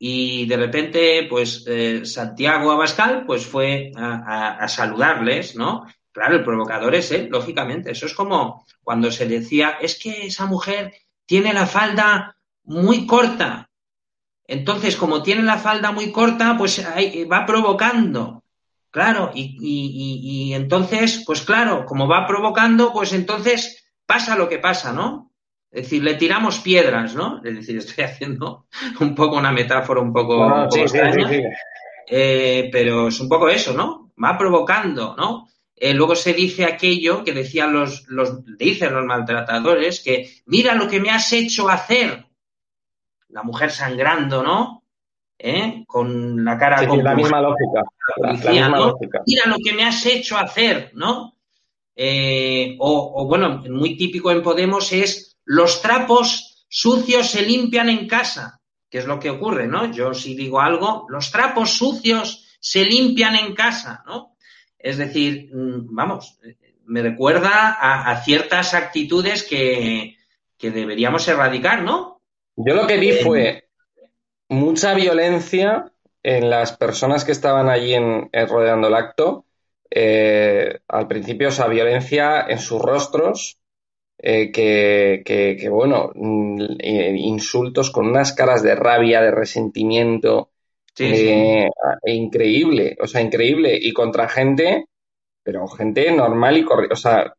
Y 0.00 0.46
de 0.46 0.56
repente, 0.56 1.26
pues 1.28 1.64
eh, 1.66 2.06
Santiago 2.06 2.70
Abascal, 2.70 3.24
pues 3.26 3.44
fue 3.46 3.90
a, 3.96 4.14
a- 4.16 4.56
a 4.64 4.68
saludarles, 4.68 5.56
¿no? 5.56 5.86
Claro, 6.12 6.36
el 6.36 6.44
provocador 6.44 6.94
es 6.94 7.10
él, 7.12 7.28
lógicamente. 7.30 7.90
Eso 7.92 8.06
es 8.06 8.14
como 8.14 8.64
cuando 8.82 9.10
se 9.10 9.26
decía, 9.26 9.78
es 9.80 9.98
que 9.98 10.26
esa 10.26 10.46
mujer 10.46 10.92
tiene 11.26 11.52
la 11.52 11.66
falda 11.66 12.36
muy 12.68 13.06
corta. 13.06 13.68
Entonces, 14.46 14.96
como 14.96 15.22
tiene 15.22 15.42
la 15.42 15.58
falda 15.58 15.92
muy 15.92 16.10
corta, 16.12 16.56
pues 16.56 16.78
ahí 16.84 17.24
va 17.24 17.44
provocando. 17.44 18.42
Claro, 18.90 19.30
y, 19.34 19.42
y- 19.60 19.90
y- 19.94 20.48
y 20.50 20.54
entonces, 20.54 21.22
pues 21.26 21.42
claro, 21.42 21.84
como 21.84 22.08
va 22.08 22.26
provocando, 22.26 22.92
pues 22.92 23.12
entonces 23.12 23.84
pasa 24.06 24.36
lo 24.36 24.48
que 24.48 24.58
pasa, 24.58 24.92
¿no? 24.92 25.32
Es 25.70 25.82
decir, 25.82 26.02
le 26.02 26.14
tiramos 26.14 26.60
piedras, 26.60 27.14
¿no? 27.14 27.42
Es 27.44 27.54
decir, 27.54 27.76
estoy 27.78 28.04
haciendo 28.04 28.66
un 29.00 29.14
poco 29.14 29.36
una 29.36 29.52
metáfora 29.52 30.00
un 30.00 30.12
poco, 30.12 30.36
No, 30.38 30.48
no, 30.48 30.62
un 30.64 30.68
poco 30.68 30.88
sí, 30.88 30.88
sí, 30.88 30.98
extraña. 30.98 31.28
sí, 31.28 31.34
sí. 31.36 31.42
Eh, 32.10 32.70
pero 32.72 33.08
es 33.08 33.20
un 33.20 33.28
poco 33.28 33.48
eso, 33.50 33.74
¿no? 33.74 34.12
Va 34.22 34.38
provocando, 34.38 35.14
¿no? 35.16 35.48
Eh, 35.76 35.92
luego 35.94 36.16
se 36.16 36.32
dice 36.32 36.64
aquello 36.64 37.22
que 37.22 37.32
decían 37.32 37.72
los, 37.72 38.04
los, 38.08 38.44
dicen 38.56 38.94
los 38.94 39.04
maltratadores, 39.04 40.00
que 40.00 40.30
mira 40.46 40.74
lo 40.74 40.88
que 40.88 41.00
me 41.00 41.10
has 41.10 41.30
hecho 41.34 41.68
hacer. 41.68 42.24
La 43.28 43.42
mujer 43.42 43.70
sangrando, 43.70 44.42
¿no? 44.42 44.82
¿Eh? 45.38 45.84
Con 45.86 46.44
la 46.44 46.58
cara 46.58 46.78
Sí, 46.78 46.86
con 46.86 47.04
la 47.04 47.14
misma 47.14 47.40
lógica. 47.40 47.82
La, 47.82 47.82
la 47.82 48.28
policía, 48.28 48.50
misma 48.68 48.78
¿no? 48.78 48.86
lógica. 48.88 49.22
Mira 49.26 49.42
lo 49.46 49.56
que 49.62 49.72
me 49.72 49.84
has 49.84 50.04
hecho 50.06 50.36
hacer, 50.36 50.90
¿no? 50.94 51.36
Eh, 51.94 52.76
o, 52.78 53.22
o, 53.22 53.26
bueno, 53.26 53.62
muy 53.70 53.96
típico 53.96 54.30
en 54.30 54.42
Podemos 54.42 54.92
es 54.92 55.36
los 55.44 55.80
trapos 55.82 56.66
sucios 56.68 57.30
se 57.30 57.42
limpian 57.42 57.88
en 57.88 58.06
casa, 58.06 58.60
que 58.90 58.98
es 58.98 59.06
lo 59.06 59.18
que 59.18 59.30
ocurre, 59.30 59.66
¿no? 59.66 59.90
Yo 59.90 60.14
si 60.14 60.34
digo 60.34 60.60
algo, 60.60 61.06
los 61.08 61.30
trapos 61.30 61.70
sucios 61.76 62.56
se 62.60 62.84
limpian 62.84 63.36
en 63.36 63.54
casa, 63.54 64.02
¿no? 64.06 64.36
Es 64.78 64.98
decir, 64.98 65.50
mm, 65.52 65.94
vamos, 65.94 66.38
me 66.86 67.02
recuerda 67.02 67.76
a, 67.80 68.10
a 68.10 68.22
ciertas 68.22 68.74
actitudes 68.74 69.42
que, 69.42 70.16
que 70.56 70.70
deberíamos 70.70 71.26
erradicar, 71.28 71.82
¿no? 71.82 72.17
Yo 72.66 72.74
lo 72.74 72.86
que 72.86 72.98
vi 72.98 73.12
fue 73.12 73.68
mucha 74.48 74.94
violencia 74.94 75.92
en 76.22 76.50
las 76.50 76.76
personas 76.76 77.24
que 77.24 77.32
estaban 77.32 77.68
allí 77.70 77.94
en, 77.94 78.28
en 78.32 78.48
rodeando 78.48 78.88
el 78.88 78.94
acto. 78.94 79.46
Eh, 79.90 80.80
al 80.88 81.08
principio, 81.08 81.48
esa 81.48 81.68
violencia 81.68 82.42
en 82.48 82.58
sus 82.58 82.82
rostros, 82.82 83.58
eh, 84.18 84.52
que, 84.52 85.22
que- 85.26 85.56
que, 85.60 85.68
bueno, 85.70 86.12
mm, 86.14 86.62
eh, 86.80 87.14
insultos 87.18 87.90
con 87.92 88.08
unas 88.08 88.32
caras 88.34 88.62
de 88.62 88.74
rabia, 88.76 89.22
de 89.22 89.32
resentimiento, 89.32 90.50
Sí, 90.94 91.14
sí. 91.16 91.32
eh, 91.34 91.68
increíble, 92.06 92.96
o 93.02 93.06
sea, 93.08 93.22
increíble. 93.22 93.78
Y 93.80 93.92
contra 93.94 94.28
gente, 94.28 94.86
pero 95.42 95.68
gente 95.68 96.12
normal 96.12 96.58
y 96.58 96.64
corriente, 96.64 96.94
o 96.94 96.96
sea, 96.96 97.34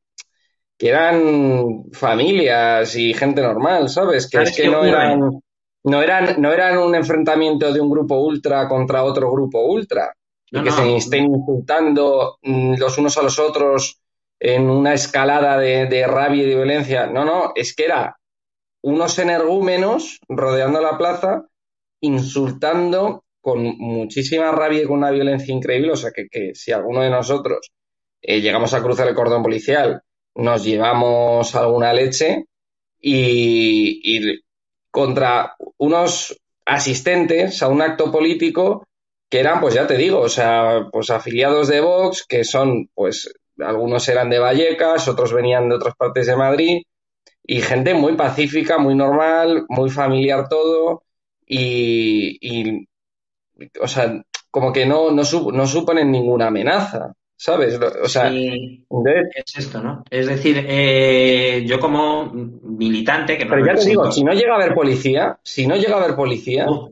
que 0.79 0.87
eran 0.87 1.91
familias 1.91 2.95
y 2.95 3.13
gente 3.13 3.41
normal, 3.41 3.89
¿sabes? 3.89 4.29
Que 4.29 4.37
¿Sabes 4.37 4.51
es 4.51 4.55
que 4.55 4.69
no 4.69 4.85
eran, 4.85 5.41
no 5.83 6.01
eran, 6.01 6.41
no 6.41 6.53
eran 6.53 6.77
un 6.77 6.95
enfrentamiento 6.95 7.73
de 7.73 7.81
un 7.81 7.89
grupo 7.89 8.15
ultra 8.15 8.65
contra 8.69 9.03
otro 9.03 9.29
grupo 9.29 9.65
ultra. 9.65 10.15
Y 10.49 10.63
que 10.63 10.69
no. 10.69 10.75
se 10.77 10.95
estén 10.95 11.25
insultando 11.25 12.37
mm, 12.41 12.75
los 12.77 12.97
unos 12.97 13.17
a 13.17 13.23
los 13.23 13.37
otros 13.39 13.99
en 14.39 14.69
una 14.69 14.93
escalada 14.93 15.57
de, 15.57 15.87
de 15.87 16.07
rabia 16.07 16.43
y 16.43 16.47
de 16.47 16.55
violencia. 16.55 17.07
No, 17.07 17.25
no, 17.25 17.51
es 17.55 17.75
que 17.75 17.83
era 17.83 18.17
unos 18.81 19.19
energúmenos 19.19 20.21
rodeando 20.29 20.79
la 20.79 20.97
plaza, 20.97 21.45
insultando 21.99 23.25
con 23.41 23.63
muchísima 23.63 24.53
rabia 24.53 24.83
y 24.83 24.85
con 24.85 24.99
una 24.99 25.11
violencia 25.11 25.53
increíble. 25.53 25.91
O 25.91 25.97
sea, 25.97 26.11
que, 26.11 26.29
que 26.29 26.55
si 26.55 26.71
alguno 26.71 27.01
de 27.01 27.09
nosotros 27.09 27.69
eh, 28.21 28.39
llegamos 28.39 28.73
a 28.73 28.81
cruzar 28.81 29.09
el 29.09 29.15
cordón 29.15 29.43
policial, 29.43 30.03
nos 30.39 30.63
llevamos 30.63 31.55
alguna 31.55 31.93
leche 31.93 32.45
y, 32.99 34.01
y 34.03 34.39
contra 34.91 35.55
unos 35.77 36.39
asistentes 36.65 37.61
a 37.63 37.67
un 37.67 37.81
acto 37.81 38.11
político 38.11 38.85
que 39.29 39.39
eran, 39.39 39.61
pues 39.61 39.75
ya 39.75 39.85
te 39.85 39.97
digo, 39.97 40.19
o 40.19 40.29
sea, 40.29 40.87
pues 40.91 41.11
afiliados 41.11 41.67
de 41.67 41.81
Vox, 41.81 42.25
que 42.27 42.43
son, 42.43 42.89
pues, 42.95 43.31
algunos 43.59 44.07
eran 44.09 44.29
de 44.29 44.39
Vallecas, 44.39 45.07
otros 45.07 45.33
venían 45.33 45.69
de 45.69 45.75
otras 45.75 45.95
partes 45.95 46.25
de 46.25 46.35
Madrid, 46.35 46.81
y 47.43 47.61
gente 47.61 47.93
muy 47.93 48.15
pacífica, 48.15 48.79
muy 48.79 48.95
normal, 48.95 49.65
muy 49.69 49.89
familiar 49.91 50.49
todo, 50.49 51.03
y, 51.45 52.37
y 52.41 52.87
o 53.79 53.87
sea, 53.87 54.23
como 54.49 54.73
que 54.73 54.85
no, 54.85 55.11
no, 55.11 55.23
no 55.53 55.67
suponen 55.67 56.11
ninguna 56.11 56.47
amenaza, 56.47 57.13
¿sabes? 57.39 57.79
O 58.03 58.09
sea, 58.09 58.29
es 59.33 59.55
esto, 59.57 59.81
¿no? 59.81 60.03
Es 60.11 60.27
decir, 60.27 60.61
eh, 60.67 61.63
yo 61.65 61.79
como 61.79 62.31
militante 62.33 63.37
que 63.37 63.45
no 63.45 63.51
pero 63.51 63.65
ya 63.65 63.75
te 63.75 63.85
digo, 63.89 64.11
si 64.11 64.23
no 64.25 64.33
llega 64.33 64.53
a 64.53 64.55
haber 64.57 64.73
policía, 64.75 65.39
si 65.41 65.65
no 65.65 65.77
llega 65.77 65.95
a 65.95 66.03
haber 66.03 66.15
policía, 66.17 66.69
Uh, 66.69 66.91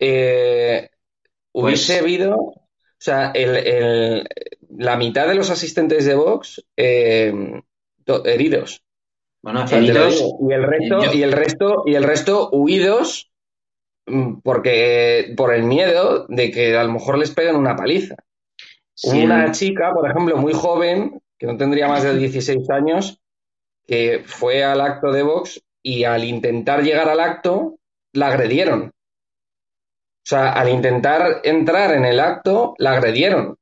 eh, 0.00 0.88
Pues- 1.52 1.64
hubiese 1.64 1.98
habido, 2.00 2.36
o 2.36 2.54
sea, 2.98 3.30
el, 3.30 3.56
el- 3.56 4.28
la 4.78 4.96
mitad 4.96 5.28
de 5.28 5.36
los 5.36 5.48
asistentes 5.50 6.06
de 6.06 6.14
Vox 6.16 6.64
eh, 6.76 7.32
heridos. 8.24 8.82
Bueno, 9.42 9.64
heridos, 9.70 10.24
y 10.40 10.52
el 10.52 10.62
resto, 10.64 10.98
y 11.14 11.22
el 11.22 11.32
resto, 11.32 11.82
y 11.86 11.94
el 11.94 12.02
resto 12.04 12.50
huidos 12.50 13.30
mm, 14.06 14.40
porque 14.42 15.34
por 15.36 15.54
el 15.54 15.62
miedo 15.64 16.26
de 16.28 16.50
que 16.50 16.76
a 16.76 16.82
lo 16.84 16.92
mejor 16.92 17.16
les 17.18 17.30
peguen 17.30 17.54
una 17.56 17.76
paliza. 17.76 18.16
Una 19.04 19.50
chica, 19.52 19.92
por 19.92 20.08
ejemplo, 20.08 20.36
muy 20.36 20.52
joven, 20.52 21.20
que 21.38 21.46
no 21.46 21.56
tendría 21.56 21.88
más 21.88 22.02
de 22.02 22.16
16 22.16 22.70
años, 22.70 23.18
que 23.86 24.22
fue 24.24 24.64
al 24.64 24.80
acto 24.80 25.10
de 25.10 25.22
Vox 25.22 25.62
y 25.82 26.04
al 26.04 26.24
intentar 26.24 26.82
llegar 26.82 27.08
al 27.08 27.20
acto 27.20 27.76
la 28.12 28.28
agredieron. 28.28 28.92
O 30.24 30.24
sea, 30.24 30.52
al 30.52 30.68
intentar 30.68 31.40
entrar 31.42 31.94
en 31.94 32.04
el 32.04 32.20
acto, 32.20 32.74
la 32.78 32.92
agredieron. 32.92 33.56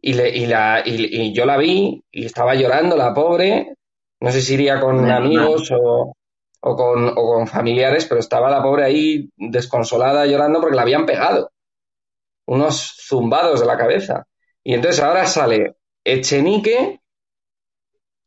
Y, 0.00 0.12
le, 0.12 0.28
y, 0.28 0.46
la, 0.46 0.82
y, 0.84 1.32
yo 1.32 1.44
la 1.44 1.56
vi 1.56 2.04
y 2.12 2.24
estaba 2.24 2.54
llorando 2.54 2.96
la 2.96 3.12
pobre. 3.12 3.74
No 4.20 4.30
sé 4.30 4.40
si 4.40 4.54
iría 4.54 4.80
con 4.80 5.10
amigos 5.10 5.72
o, 5.72 6.14
o, 6.60 6.76
con, 6.76 7.08
o 7.08 7.34
con 7.34 7.48
familiares, 7.48 8.06
pero 8.06 8.20
estaba 8.20 8.48
la 8.48 8.62
pobre 8.62 8.84
ahí 8.84 9.28
desconsolada 9.36 10.24
llorando 10.26 10.60
porque 10.60 10.76
la 10.76 10.82
habían 10.82 11.04
pegado. 11.04 11.50
Unos 12.46 12.94
zumbados 13.08 13.58
de 13.60 13.66
la 13.66 13.76
cabeza. 13.76 14.24
Y 14.68 14.74
entonces 14.74 15.02
ahora 15.02 15.24
sale 15.24 15.76
Echenique 16.04 17.00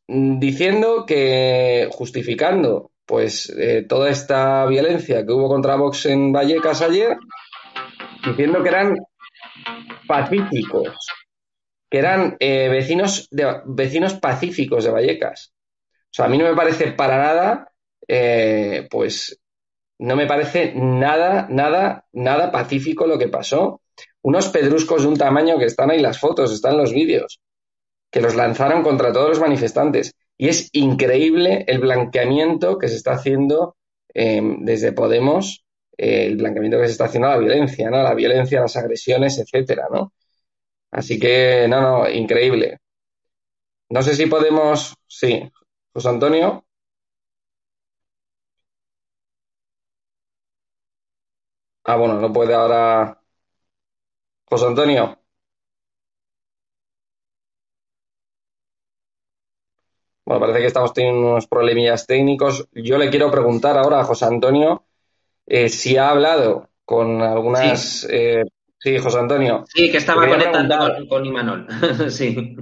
diciendo 0.08 1.06
que, 1.06 1.88
justificando 1.92 2.90
pues 3.06 3.48
eh, 3.56 3.86
toda 3.88 4.10
esta 4.10 4.66
violencia 4.66 5.24
que 5.24 5.32
hubo 5.32 5.46
contra 5.46 5.76
Vox 5.76 6.06
en 6.06 6.32
Vallecas 6.32 6.82
ayer, 6.82 7.16
diciendo 8.26 8.60
que 8.60 8.68
eran 8.70 8.98
pacíficos, 10.08 11.06
que 11.88 11.98
eran 11.98 12.36
eh, 12.40 12.68
vecinos, 12.68 13.28
de, 13.30 13.60
vecinos 13.66 14.14
pacíficos 14.14 14.82
de 14.82 14.90
Vallecas. 14.90 15.52
O 16.06 16.10
sea, 16.10 16.24
a 16.24 16.28
mí 16.28 16.38
no 16.38 16.44
me 16.46 16.56
parece 16.56 16.90
para 16.90 17.18
nada, 17.18 17.72
eh, 18.08 18.88
pues 18.90 19.40
no 20.00 20.16
me 20.16 20.26
parece 20.26 20.72
nada, 20.74 21.46
nada, 21.48 22.04
nada 22.10 22.50
pacífico 22.50 23.06
lo 23.06 23.16
que 23.16 23.28
pasó. 23.28 23.81
Unos 24.22 24.48
pedruscos 24.48 25.02
de 25.02 25.08
un 25.08 25.16
tamaño 25.16 25.58
que 25.58 25.66
están 25.66 25.90
ahí 25.90 26.00
las 26.00 26.20
fotos, 26.20 26.52
están 26.52 26.76
los 26.76 26.92
vídeos, 26.92 27.40
que 28.10 28.20
los 28.20 28.34
lanzaron 28.34 28.82
contra 28.82 29.12
todos 29.12 29.30
los 29.30 29.40
manifestantes. 29.40 30.14
Y 30.38 30.48
es 30.48 30.68
increíble 30.72 31.64
el 31.68 31.80
blanqueamiento 31.80 32.78
que 32.78 32.88
se 32.88 32.96
está 32.96 33.12
haciendo 33.12 33.76
eh, 34.14 34.40
desde 34.60 34.92
Podemos 34.92 35.64
el 35.96 36.36
blanqueamiento 36.36 36.78
que 36.78 36.86
se 36.86 36.92
está 36.92 37.04
haciendo 37.04 37.28
a 37.28 37.32
la 37.32 37.38
violencia, 37.38 37.90
¿no? 37.90 38.02
La 38.02 38.14
violencia, 38.14 38.60
las 38.60 38.76
agresiones, 38.76 39.38
etcétera, 39.38 39.86
¿no? 39.90 40.12
Así 40.92 41.18
que, 41.20 41.66
no, 41.68 41.80
no, 41.82 42.10
increíble. 42.10 42.78
No 43.90 44.02
sé 44.02 44.14
si 44.16 44.26
podemos. 44.26 44.94
Sí, 45.06 45.48
José 45.94 46.08
Antonio. 46.08 46.64
Ah, 51.84 51.96
bueno, 51.96 52.20
no 52.20 52.32
puede 52.32 52.54
ahora. 52.54 53.21
José 54.52 54.66
Antonio. 54.66 55.18
Bueno, 60.26 60.40
parece 60.40 60.58
que 60.60 60.66
estamos 60.66 60.92
teniendo 60.92 61.30
unos 61.30 61.46
problemillas 61.46 62.06
técnicos. 62.06 62.68
Yo 62.74 62.98
le 62.98 63.08
quiero 63.08 63.30
preguntar 63.30 63.78
ahora 63.78 64.00
a 64.00 64.04
José 64.04 64.26
Antonio 64.26 64.84
eh, 65.46 65.70
si 65.70 65.96
ha 65.96 66.10
hablado 66.10 66.68
con 66.84 67.22
algunas. 67.22 68.00
Sí. 68.02 68.08
Eh, 68.10 68.44
sí, 68.78 68.98
José 68.98 69.20
Antonio. 69.20 69.64
Sí, 69.68 69.90
que 69.90 69.96
estaba 69.96 70.28
conectando 70.28 70.76
con, 70.76 71.06
con, 71.06 71.24
Imanol. 71.24 71.66
sí. 72.10 72.54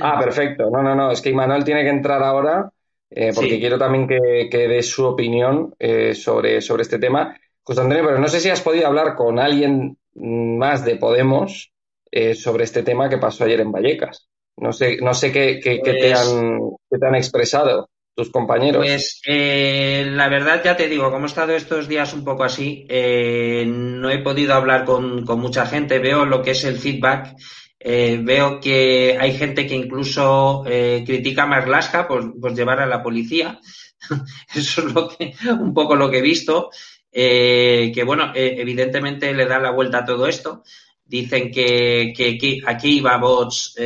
Ah, 0.00 0.18
perfecto. 0.18 0.68
No, 0.68 0.82
no, 0.82 0.96
no. 0.96 1.12
Es 1.12 1.22
que 1.22 1.30
Imanol 1.30 1.62
tiene 1.62 1.84
que 1.84 1.90
entrar 1.90 2.24
ahora 2.24 2.72
eh, 3.08 3.30
porque 3.32 3.50
sí. 3.50 3.60
quiero 3.60 3.78
también 3.78 4.08
que, 4.08 4.48
que 4.50 4.66
dé 4.66 4.82
su 4.82 5.06
opinión 5.06 5.76
sobre, 6.12 6.60
sobre 6.60 6.82
este 6.82 6.98
tema. 6.98 7.36
José 7.62 7.82
Antonio, 7.82 8.04
pero 8.04 8.18
no 8.18 8.26
sé 8.26 8.40
si 8.40 8.50
has 8.50 8.62
podido 8.62 8.88
hablar 8.88 9.14
con 9.14 9.38
alguien 9.38 9.96
más 10.16 10.84
de 10.84 10.96
Podemos 10.96 11.72
eh, 12.10 12.34
sobre 12.34 12.64
este 12.64 12.82
tema 12.82 13.08
que 13.08 13.18
pasó 13.18 13.44
ayer 13.44 13.60
en 13.60 13.72
Vallecas. 13.72 14.28
No 14.56 14.72
sé, 14.72 14.98
no 15.02 15.12
sé 15.12 15.32
qué, 15.32 15.60
qué, 15.62 15.80
pues... 15.82 15.94
qué 15.94 16.00
te, 16.00 16.14
han, 16.14 16.60
qué 16.90 16.98
te 16.98 17.06
han 17.06 17.14
expresado 17.14 17.90
tus 18.14 18.30
compañeros? 18.30 18.82
Pues 18.86 19.20
eh, 19.26 20.06
la 20.08 20.28
verdad 20.30 20.62
ya 20.64 20.76
te 20.76 20.88
digo, 20.88 21.10
como 21.10 21.26
he 21.26 21.28
estado 21.28 21.52
estos 21.52 21.88
días 21.88 22.14
un 22.14 22.24
poco 22.24 22.44
así, 22.44 22.86
eh, 22.88 23.66
no 23.66 24.08
he 24.08 24.20
podido 24.20 24.54
hablar 24.54 24.86
con, 24.86 25.26
con, 25.26 25.40
mucha 25.40 25.66
gente, 25.66 25.98
veo 25.98 26.24
lo 26.24 26.40
que 26.40 26.52
es 26.52 26.64
el 26.64 26.78
feedback, 26.78 27.36
veo 27.78 28.58
que 28.58 29.18
hay 29.20 29.36
gente 29.36 29.66
que 29.66 29.74
incluso 29.74 30.64
critica 30.64 31.42
a 31.42 31.46
Marlaska 31.46 32.08
por, 32.08 32.40
por, 32.40 32.54
llevar 32.54 32.80
a 32.80 32.86
la 32.86 33.02
policía, 33.02 33.60
eso 34.54 34.86
es 34.86 34.94
lo 34.94 35.08
que, 35.08 35.34
un 35.50 35.74
poco 35.74 35.94
lo 35.94 36.10
que 36.10 36.18
he 36.18 36.22
visto, 36.22 36.70
eh, 37.12 37.90
que 37.94 38.04
bueno, 38.04 38.32
evidentemente 38.34 39.32
le 39.32 39.46
da 39.46 39.58
la 39.58 39.70
vuelta 39.70 39.98
a 39.98 40.04
todo 40.04 40.26
esto, 40.26 40.62
dicen 41.04 41.50
que, 41.50 42.12
que, 42.16 42.60
aquí 42.66 42.98
iba 42.98 43.16
bots 43.16 43.76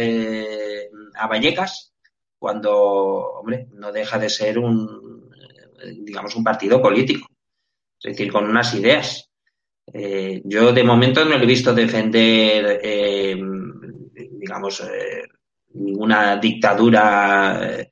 a 1.14 1.26
Vallecas, 1.26 1.92
cuando, 2.38 2.72
hombre, 2.72 3.68
no 3.72 3.92
deja 3.92 4.18
de 4.18 4.30
ser 4.30 4.59
un, 4.59 5.30
digamos, 6.02 6.35
un 6.37 6.44
partido 6.44 6.80
político, 6.80 7.28
es 8.02 8.12
decir, 8.12 8.33
con 8.33 8.48
unas 8.48 8.74
ideas. 8.74 9.30
Eh, 9.92 10.40
yo 10.44 10.72
de 10.72 10.85
momento 10.85 11.24
no 11.24 11.37
le 11.37 11.44
he 11.44 11.46
visto 11.46 11.74
defender, 11.74 12.80
eh, 12.83 13.38
digamos, 14.14 14.80
eh, 14.80 15.24
ninguna 15.74 16.37
dictadura 16.37 17.87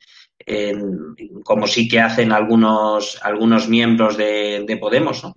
como 1.44 1.66
sí 1.66 1.88
que 1.88 2.00
hacen 2.00 2.32
algunos, 2.32 3.18
algunos 3.22 3.68
miembros 3.68 4.16
de, 4.16 4.64
de 4.66 4.76
Podemos, 4.76 5.24
¿no? 5.24 5.32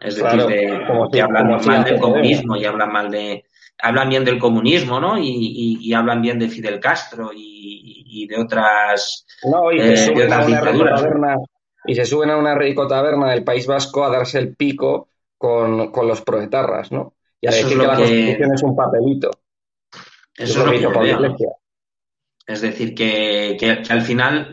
Es 0.00 0.16
decir, 0.16 0.42
de, 0.46 0.56
que 0.56 0.78
si, 1.12 1.20
hablan 1.20 1.60
mal 1.64 1.84
del 1.84 2.00
comunismo 2.00 2.56
y 2.56 2.64
hablan 2.64 2.90
mal 2.90 3.10
de, 3.10 3.44
hablan 3.78 4.08
bien 4.08 4.24
del 4.24 4.38
comunismo, 4.38 4.98
¿no? 4.98 5.18
Y, 5.18 5.28
y, 5.28 5.78
y 5.80 5.92
hablan 5.92 6.22
bien 6.22 6.38
de 6.38 6.48
Fidel 6.48 6.80
Castro 6.80 7.30
y, 7.34 8.04
y 8.10 8.26
de 8.26 8.38
otras, 8.38 9.26
no, 9.44 9.70
y 9.72 9.80
eh, 9.80 9.96
se 9.96 10.12
de 10.12 10.24
otras 10.24 10.46
dictaduras. 10.46 11.00
Taberna, 11.00 11.36
y 11.86 11.94
se 11.94 12.04
suben 12.04 12.30
a 12.30 12.36
una 12.36 12.54
rico 12.54 12.86
taberna 12.86 13.30
del 13.30 13.44
País 13.44 13.66
Vasco 13.66 14.04
a 14.04 14.10
darse 14.10 14.38
el 14.38 14.54
pico 14.54 15.08
con, 15.38 15.90
con 15.90 16.06
los 16.06 16.20
proetarras, 16.22 16.92
¿no? 16.92 17.14
Y 17.40 17.46
a 17.46 17.50
Eso 17.50 17.64
decir 17.64 17.78
es 17.78 17.82
que 17.82 17.86
la 17.86 17.96
Constitución 17.96 18.54
es 18.54 18.62
un 18.62 18.76
papelito. 18.76 19.30
Eso, 20.36 20.60
es 20.60 20.66
lo 20.66 20.70
que, 20.72 20.80
yo 20.80 20.90
veo. 20.90 21.36
Es 22.50 22.62
decir, 22.62 22.96
que, 22.96 23.56
que, 23.60 23.70
al 23.92 24.02
final 24.02 24.48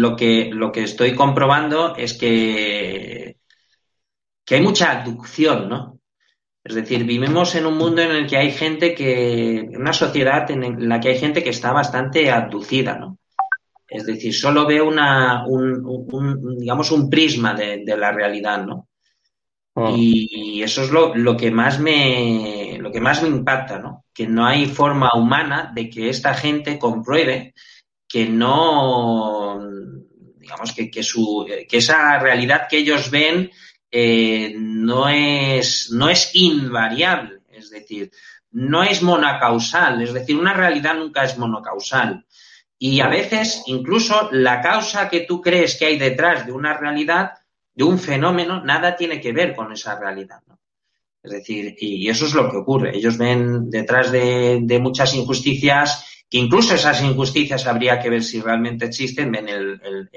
lo 0.00 0.16
que, 0.16 0.48
lo 0.54 0.72
que 0.72 0.84
estoy 0.84 1.14
comprobando 1.14 1.94
es 1.94 2.14
que, 2.14 3.36
que 4.42 4.54
hay 4.54 4.62
mucha 4.62 5.02
aducción, 5.02 5.68
¿no? 5.68 6.00
Es 6.64 6.74
decir, 6.74 7.04
vivimos 7.04 7.54
en 7.54 7.66
un 7.66 7.76
mundo 7.76 8.00
en 8.00 8.12
el 8.12 8.26
que 8.26 8.38
hay 8.38 8.52
gente 8.52 8.94
que, 8.94 9.68
una 9.76 9.92
sociedad 9.92 10.50
en 10.50 10.88
la 10.88 10.98
que 10.98 11.10
hay 11.10 11.18
gente 11.18 11.44
que 11.44 11.50
está 11.50 11.72
bastante 11.72 12.30
abducida, 12.30 12.96
¿no? 12.96 13.18
Es 13.86 14.06
decir, 14.06 14.32
solo 14.32 14.66
ve 14.66 14.80
una, 14.80 15.44
un, 15.46 15.84
un 15.84 16.58
digamos, 16.58 16.90
un 16.90 17.10
prisma 17.10 17.52
de, 17.52 17.82
de, 17.84 17.96
la 17.98 18.12
realidad, 18.12 18.64
¿no? 18.64 18.88
Oh. 19.74 19.94
Y 19.96 20.62
eso 20.62 20.82
es 20.82 20.90
lo, 20.90 21.14
lo, 21.14 21.36
que 21.36 21.50
más 21.50 21.80
me, 21.80 22.76
lo 22.78 22.92
que 22.92 23.00
más 23.00 23.22
me 23.22 23.28
impacta, 23.28 23.78
¿no? 23.78 24.04
Que 24.12 24.26
no 24.26 24.46
hay 24.46 24.66
forma 24.66 25.10
humana 25.14 25.72
de 25.74 25.88
que 25.88 26.10
esta 26.10 26.34
gente 26.34 26.78
compruebe 26.78 27.54
que 28.06 28.26
no, 28.26 29.58
digamos, 30.36 30.72
que, 30.72 30.90
que, 30.90 31.02
su, 31.02 31.46
que 31.66 31.78
esa 31.78 32.18
realidad 32.18 32.66
que 32.68 32.76
ellos 32.76 33.10
ven 33.10 33.50
eh, 33.90 34.54
no, 34.58 35.08
es, 35.08 35.90
no 35.90 36.10
es 36.10 36.30
invariable, 36.34 37.40
es 37.50 37.70
decir, 37.70 38.10
no 38.50 38.82
es 38.82 39.02
monocausal, 39.02 40.02
es 40.02 40.12
decir, 40.12 40.36
una 40.36 40.52
realidad 40.52 40.94
nunca 40.94 41.24
es 41.24 41.38
monocausal. 41.38 42.26
Y 42.78 43.00
a 43.00 43.08
veces, 43.08 43.62
incluso 43.66 44.28
la 44.32 44.60
causa 44.60 45.08
que 45.08 45.20
tú 45.20 45.40
crees 45.40 45.76
que 45.76 45.86
hay 45.86 45.98
detrás 45.98 46.44
de 46.44 46.52
una 46.52 46.76
realidad, 46.76 47.32
de 47.74 47.84
un 47.84 47.98
fenómeno, 47.98 48.62
nada 48.64 48.96
tiene 48.96 49.20
que 49.20 49.32
ver 49.32 49.54
con 49.54 49.72
esa 49.72 49.98
realidad. 49.98 50.40
¿no? 50.46 50.58
Es 51.22 51.32
decir, 51.32 51.76
y 51.78 52.08
eso 52.08 52.26
es 52.26 52.34
lo 52.34 52.50
que 52.50 52.56
ocurre. 52.56 52.96
Ellos 52.96 53.16
ven 53.16 53.70
detrás 53.70 54.10
de, 54.10 54.60
de 54.62 54.78
muchas 54.78 55.14
injusticias 55.14 56.06
que 56.32 56.38
incluso 56.38 56.74
esas 56.74 57.02
injusticias 57.02 57.66
habría 57.66 58.00
que 58.00 58.08
ver 58.08 58.22
si 58.22 58.40
realmente 58.40 58.86
existen, 58.86 59.30
ven 59.30 59.50
el, 59.50 59.78
el 59.82 60.08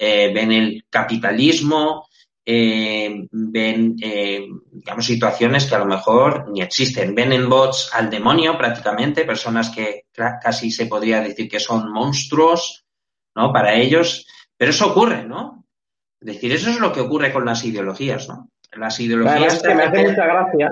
eh, 0.00 0.32
ven 0.32 0.52
el 0.52 0.86
capitalismo, 0.88 2.08
eh, 2.46 3.26
ven, 3.30 3.96
eh, 4.00 4.46
digamos, 4.72 5.04
situaciones 5.04 5.66
que 5.66 5.74
a 5.74 5.80
lo 5.80 5.84
mejor 5.84 6.48
ni 6.50 6.62
existen. 6.62 7.14
Ven 7.14 7.32
en 7.32 7.50
bots 7.50 7.90
al 7.92 8.08
demonio 8.08 8.56
prácticamente, 8.56 9.26
personas 9.26 9.68
que 9.68 10.06
casi 10.14 10.70
se 10.70 10.86
podría 10.86 11.20
decir 11.20 11.46
que 11.46 11.60
son 11.60 11.92
monstruos, 11.92 12.86
¿no? 13.34 13.52
Para 13.52 13.74
ellos. 13.74 14.26
Pero 14.58 14.70
eso 14.70 14.90
ocurre, 14.90 15.24
¿no? 15.24 15.64
Es 16.20 16.26
decir, 16.26 16.52
eso 16.52 16.68
es 16.68 16.80
lo 16.80 16.92
que 16.92 17.00
ocurre 17.00 17.32
con 17.32 17.46
las 17.46 17.64
ideologías, 17.64 18.28
¿no? 18.28 18.50
Las 18.72 19.00
ideologías. 19.00 19.54
es 19.54 19.62
que 19.62 19.74
me 19.74 19.84
hace 19.84 20.08
mucha 20.08 20.26
gracia, 20.26 20.70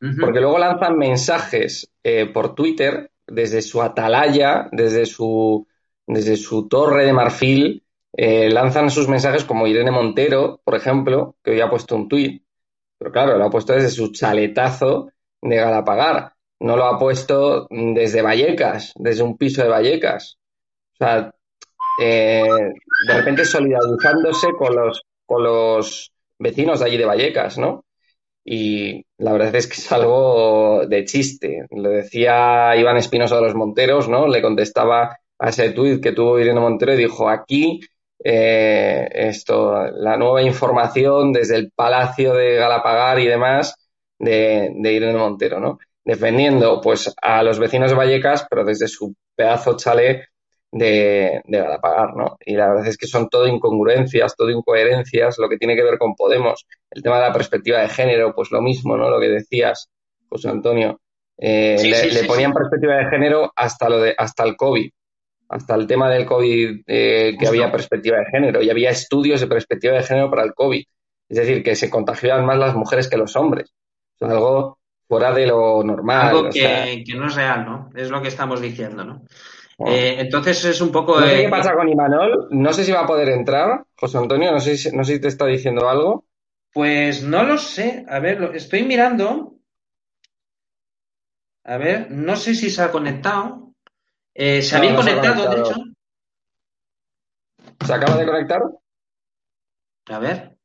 uh 0.00 0.04
-huh. 0.04 0.20
porque 0.20 0.40
luego 0.40 0.58
lanzan 0.58 0.96
mensajes 0.96 1.88
eh, 2.02 2.26
por 2.26 2.54
Twitter 2.54 3.10
desde 3.26 3.62
su 3.62 3.82
atalaya, 3.82 4.68
desde 4.72 5.06
su 5.06 5.66
desde 6.06 6.36
su 6.36 6.68
torre 6.68 7.06
de 7.06 7.12
marfil, 7.12 7.84
eh, 8.12 8.50
lanzan 8.50 8.90
sus 8.90 9.08
mensajes 9.08 9.44
como 9.44 9.66
Irene 9.66 9.90
Montero, 9.90 10.60
por 10.64 10.74
ejemplo, 10.74 11.36
que 11.42 11.52
hoy 11.52 11.60
ha 11.60 11.70
puesto 11.70 11.96
un 11.96 12.08
tuit, 12.08 12.42
pero 12.98 13.10
claro, 13.10 13.38
lo 13.38 13.44
ha 13.44 13.50
puesto 13.50 13.72
desde 13.72 13.90
su 13.90 14.12
chaletazo 14.12 15.10
de 15.40 15.56
Galapagar, 15.56 16.32
no 16.60 16.76
lo 16.76 16.84
ha 16.84 16.98
puesto 16.98 17.66
desde 17.70 18.22
Vallecas, 18.22 18.92
desde 18.96 19.22
un 19.22 19.36
piso 19.36 19.62
de 19.62 19.68
Vallecas. 19.68 20.38
O 20.94 20.96
sea, 20.96 21.33
eh, 22.00 22.42
de 23.06 23.14
repente 23.14 23.44
solidarizándose 23.44 24.52
con 24.58 24.74
los, 24.74 25.02
con 25.26 25.42
los 25.42 26.12
vecinos 26.38 26.80
de 26.80 26.86
allí 26.86 26.96
de 26.96 27.04
Vallecas, 27.04 27.58
¿no? 27.58 27.84
Y 28.44 29.06
la 29.18 29.32
verdad 29.32 29.54
es 29.54 29.66
que 29.66 29.74
es 29.74 29.90
algo 29.92 30.86
de 30.86 31.04
chiste. 31.04 31.66
Lo 31.70 31.88
decía 31.88 32.76
Iván 32.76 32.98
Espinosa 32.98 33.36
de 33.36 33.42
los 33.42 33.54
Monteros, 33.54 34.08
¿no? 34.08 34.28
Le 34.28 34.42
contestaba 34.42 35.18
a 35.38 35.48
ese 35.48 35.70
tuit 35.70 36.02
que 36.02 36.12
tuvo 36.12 36.38
Irene 36.38 36.60
Montero 36.60 36.92
y 36.92 36.96
dijo, 36.96 37.28
aquí 37.28 37.80
eh, 38.22 39.08
esto, 39.12 39.86
la 39.92 40.16
nueva 40.16 40.42
información 40.42 41.32
desde 41.32 41.56
el 41.56 41.72
Palacio 41.72 42.34
de 42.34 42.56
Galapagar 42.56 43.18
y 43.20 43.26
demás 43.26 43.74
de, 44.18 44.70
de 44.74 44.92
Irene 44.92 45.18
Montero, 45.18 45.60
¿no? 45.60 45.78
Defendiendo 46.04 46.80
pues 46.82 47.14
a 47.22 47.42
los 47.42 47.58
vecinos 47.58 47.90
de 47.90 47.96
Vallecas, 47.96 48.46
pero 48.50 48.64
desde 48.64 48.88
su 48.88 49.14
pedazo 49.34 49.76
chalet 49.76 50.26
de, 50.74 51.40
de 51.44 51.58
Galapagar, 51.58 52.16
¿no? 52.16 52.36
Y 52.44 52.54
la 52.56 52.68
verdad 52.68 52.88
es 52.88 52.96
que 52.96 53.06
son 53.06 53.28
todo 53.28 53.46
incongruencias, 53.46 54.34
todo 54.36 54.50
incoherencias, 54.50 55.38
lo 55.38 55.48
que 55.48 55.56
tiene 55.56 55.76
que 55.76 55.84
ver 55.84 55.98
con 55.98 56.16
Podemos. 56.16 56.66
El 56.90 57.00
tema 57.00 57.16
de 57.16 57.28
la 57.28 57.32
perspectiva 57.32 57.80
de 57.80 57.88
género, 57.88 58.34
pues 58.34 58.50
lo 58.50 58.60
mismo, 58.60 58.96
¿no? 58.96 59.08
Lo 59.08 59.20
que 59.20 59.28
decías, 59.28 59.88
José 60.28 60.48
Antonio. 60.48 61.00
Eh, 61.38 61.76
le, 62.12 62.24
ponían 62.24 62.52
perspectiva 62.52 62.96
de 62.96 63.06
género 63.06 63.52
hasta 63.54 63.88
lo 63.88 64.00
de 64.00 64.14
hasta 64.16 64.44
el 64.44 64.56
COVID, 64.56 64.90
hasta 65.48 65.74
el 65.74 65.86
tema 65.86 66.10
del 66.10 66.26
COVID 66.26 66.82
eh, 66.86 67.36
que 67.38 67.46
había 67.46 67.72
perspectiva 67.72 68.18
de 68.18 68.26
género 68.26 68.62
y 68.62 68.70
había 68.70 68.90
estudios 68.90 69.40
de 69.40 69.48
perspectiva 69.48 69.94
de 69.94 70.02
género 70.02 70.30
para 70.30 70.42
el 70.42 70.54
COVID. 70.54 70.84
Es 71.28 71.38
decir, 71.38 71.62
que 71.62 71.76
se 71.76 71.88
contagiaban 71.88 72.44
más 72.46 72.58
las 72.58 72.74
mujeres 72.74 73.08
que 73.08 73.16
los 73.16 73.36
hombres. 73.36 73.72
Es 74.20 74.28
algo 74.28 74.78
fuera 75.06 75.32
de 75.32 75.46
lo 75.46 75.84
normal. 75.84 76.28
Algo 76.28 76.50
que, 76.50 77.04
que 77.06 77.14
no 77.14 77.28
es 77.28 77.34
real, 77.36 77.64
¿no? 77.64 77.90
Es 77.94 78.10
lo 78.10 78.20
que 78.20 78.28
estamos 78.28 78.60
diciendo, 78.60 79.04
¿no? 79.04 79.22
Eh, 79.78 80.16
entonces 80.20 80.64
es 80.64 80.80
un 80.80 80.92
poco. 80.92 81.20
No 81.20 81.26
sé 81.26 81.42
qué 81.42 81.48
pasa 81.48 81.74
con 81.74 81.88
Imanol. 81.88 82.48
No 82.50 82.72
sé 82.72 82.84
si 82.84 82.92
va 82.92 83.00
a 83.00 83.06
poder 83.06 83.28
entrar, 83.30 83.84
José 83.96 84.18
Antonio. 84.18 84.52
No 84.52 84.60
sé 84.60 84.76
si, 84.76 84.90
no 84.96 85.04
sé 85.04 85.14
si 85.14 85.20
te 85.20 85.28
está 85.28 85.46
diciendo 85.46 85.88
algo. 85.88 86.24
Pues 86.72 87.22
no 87.22 87.42
lo 87.42 87.58
sé. 87.58 88.04
A 88.08 88.18
ver, 88.20 88.42
estoy 88.54 88.84
mirando. 88.84 89.54
A 91.64 91.76
ver, 91.76 92.10
no 92.10 92.36
sé 92.36 92.54
si 92.54 92.70
se 92.70 92.82
ha 92.82 92.90
conectado. 92.90 93.72
Eh, 94.34 94.62
se 94.62 94.76
había 94.76 94.94
conectado, 94.94 95.48
de 95.50 95.60
hecho. 95.60 95.74
¿Se 97.84 97.94
acaba 97.94 98.16
de 98.16 98.26
conectar? 98.26 98.62
A 100.06 100.18
ver. 100.18 100.58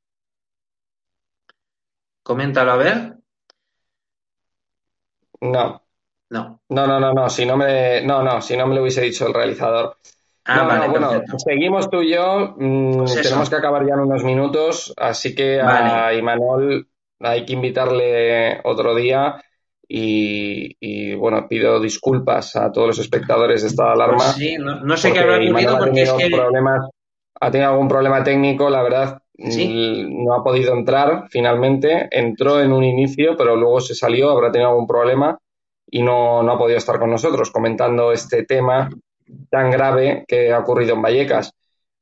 Coméntalo, 2.23 2.71
a 2.71 2.75
ver. 2.77 3.17
No. 5.41 5.81
No. 6.29 6.61
No, 6.69 6.85
no, 6.85 6.99
no, 6.99 7.13
no, 7.13 7.29
si 7.29 7.45
no 7.45 7.57
me, 7.57 8.01
no, 8.01 8.23
no, 8.23 8.41
si 8.41 8.55
no 8.55 8.67
me 8.67 8.75
lo 8.75 8.81
hubiese 8.81 9.01
dicho 9.01 9.27
el 9.27 9.33
realizador. 9.33 9.97
Ah, 10.45 10.63
vale, 10.63 10.87
bueno, 10.87 11.11
seguimos 11.37 11.89
tú 11.89 12.01
y 12.01 12.13
yo. 12.13 12.55
Mm, 12.57 12.97
pues 12.99 13.21
tenemos 13.21 13.49
que 13.49 13.55
acabar 13.55 13.85
ya 13.85 13.93
en 13.93 13.99
unos 14.01 14.23
minutos, 14.23 14.93
así 14.97 15.35
que 15.35 15.59
a 15.61 16.13
Imanol 16.13 16.87
hay 17.19 17.45
que 17.45 17.53
invitarle 17.53 18.61
otro 18.63 18.95
día. 18.95 19.43
Y, 19.91 21.15
bueno, 21.15 21.47
pido 21.47 21.79
disculpas 21.79 22.55
a 22.55 22.71
todos 22.71 22.87
los 22.89 22.99
espectadores 22.99 23.63
de 23.63 23.69
esta 23.69 23.91
alarma. 23.91 24.17
Pues 24.17 24.35
sí, 24.35 24.55
no, 24.59 24.97
sé 24.97 25.11
qué 25.11 25.19
habrá 25.19 25.37
ocurrido 25.37 25.79
porque 25.79 26.03
es 26.03 26.13
que. 26.13 26.29
Problemas, 26.29 26.89
ha 27.41 27.51
tenido 27.51 27.71
algún 27.71 27.87
problema 27.87 28.23
técnico, 28.23 28.69
la 28.69 28.83
verdad, 28.83 29.21
mm, 29.35 30.25
no 30.25 30.35
ha 30.35 30.43
podido 30.43 30.73
entrar 30.73 31.25
finalmente. 31.29 32.07
Entró 32.11 32.61
en 32.61 32.71
un 32.71 32.83
inicio, 32.83 33.35
pero 33.35 33.55
luego 33.55 33.81
se 33.81 33.95
salió, 33.95 34.29
habrá 34.29 34.51
tenido 34.51 34.69
algún 34.69 34.85
problema 34.85 35.39
y 35.91 36.01
no, 36.01 36.43
no 36.43 36.51
ha 36.53 36.57
podido 36.57 36.77
estar 36.77 36.99
con 36.99 37.09
nosotros 37.09 37.51
comentando 37.51 38.11
este 38.11 38.43
tema 38.43 38.89
tan 39.49 39.71
grave 39.71 40.25
que 40.27 40.51
ha 40.51 40.59
ocurrido 40.59 40.95
en 40.95 41.01
Vallecas. 41.01 41.51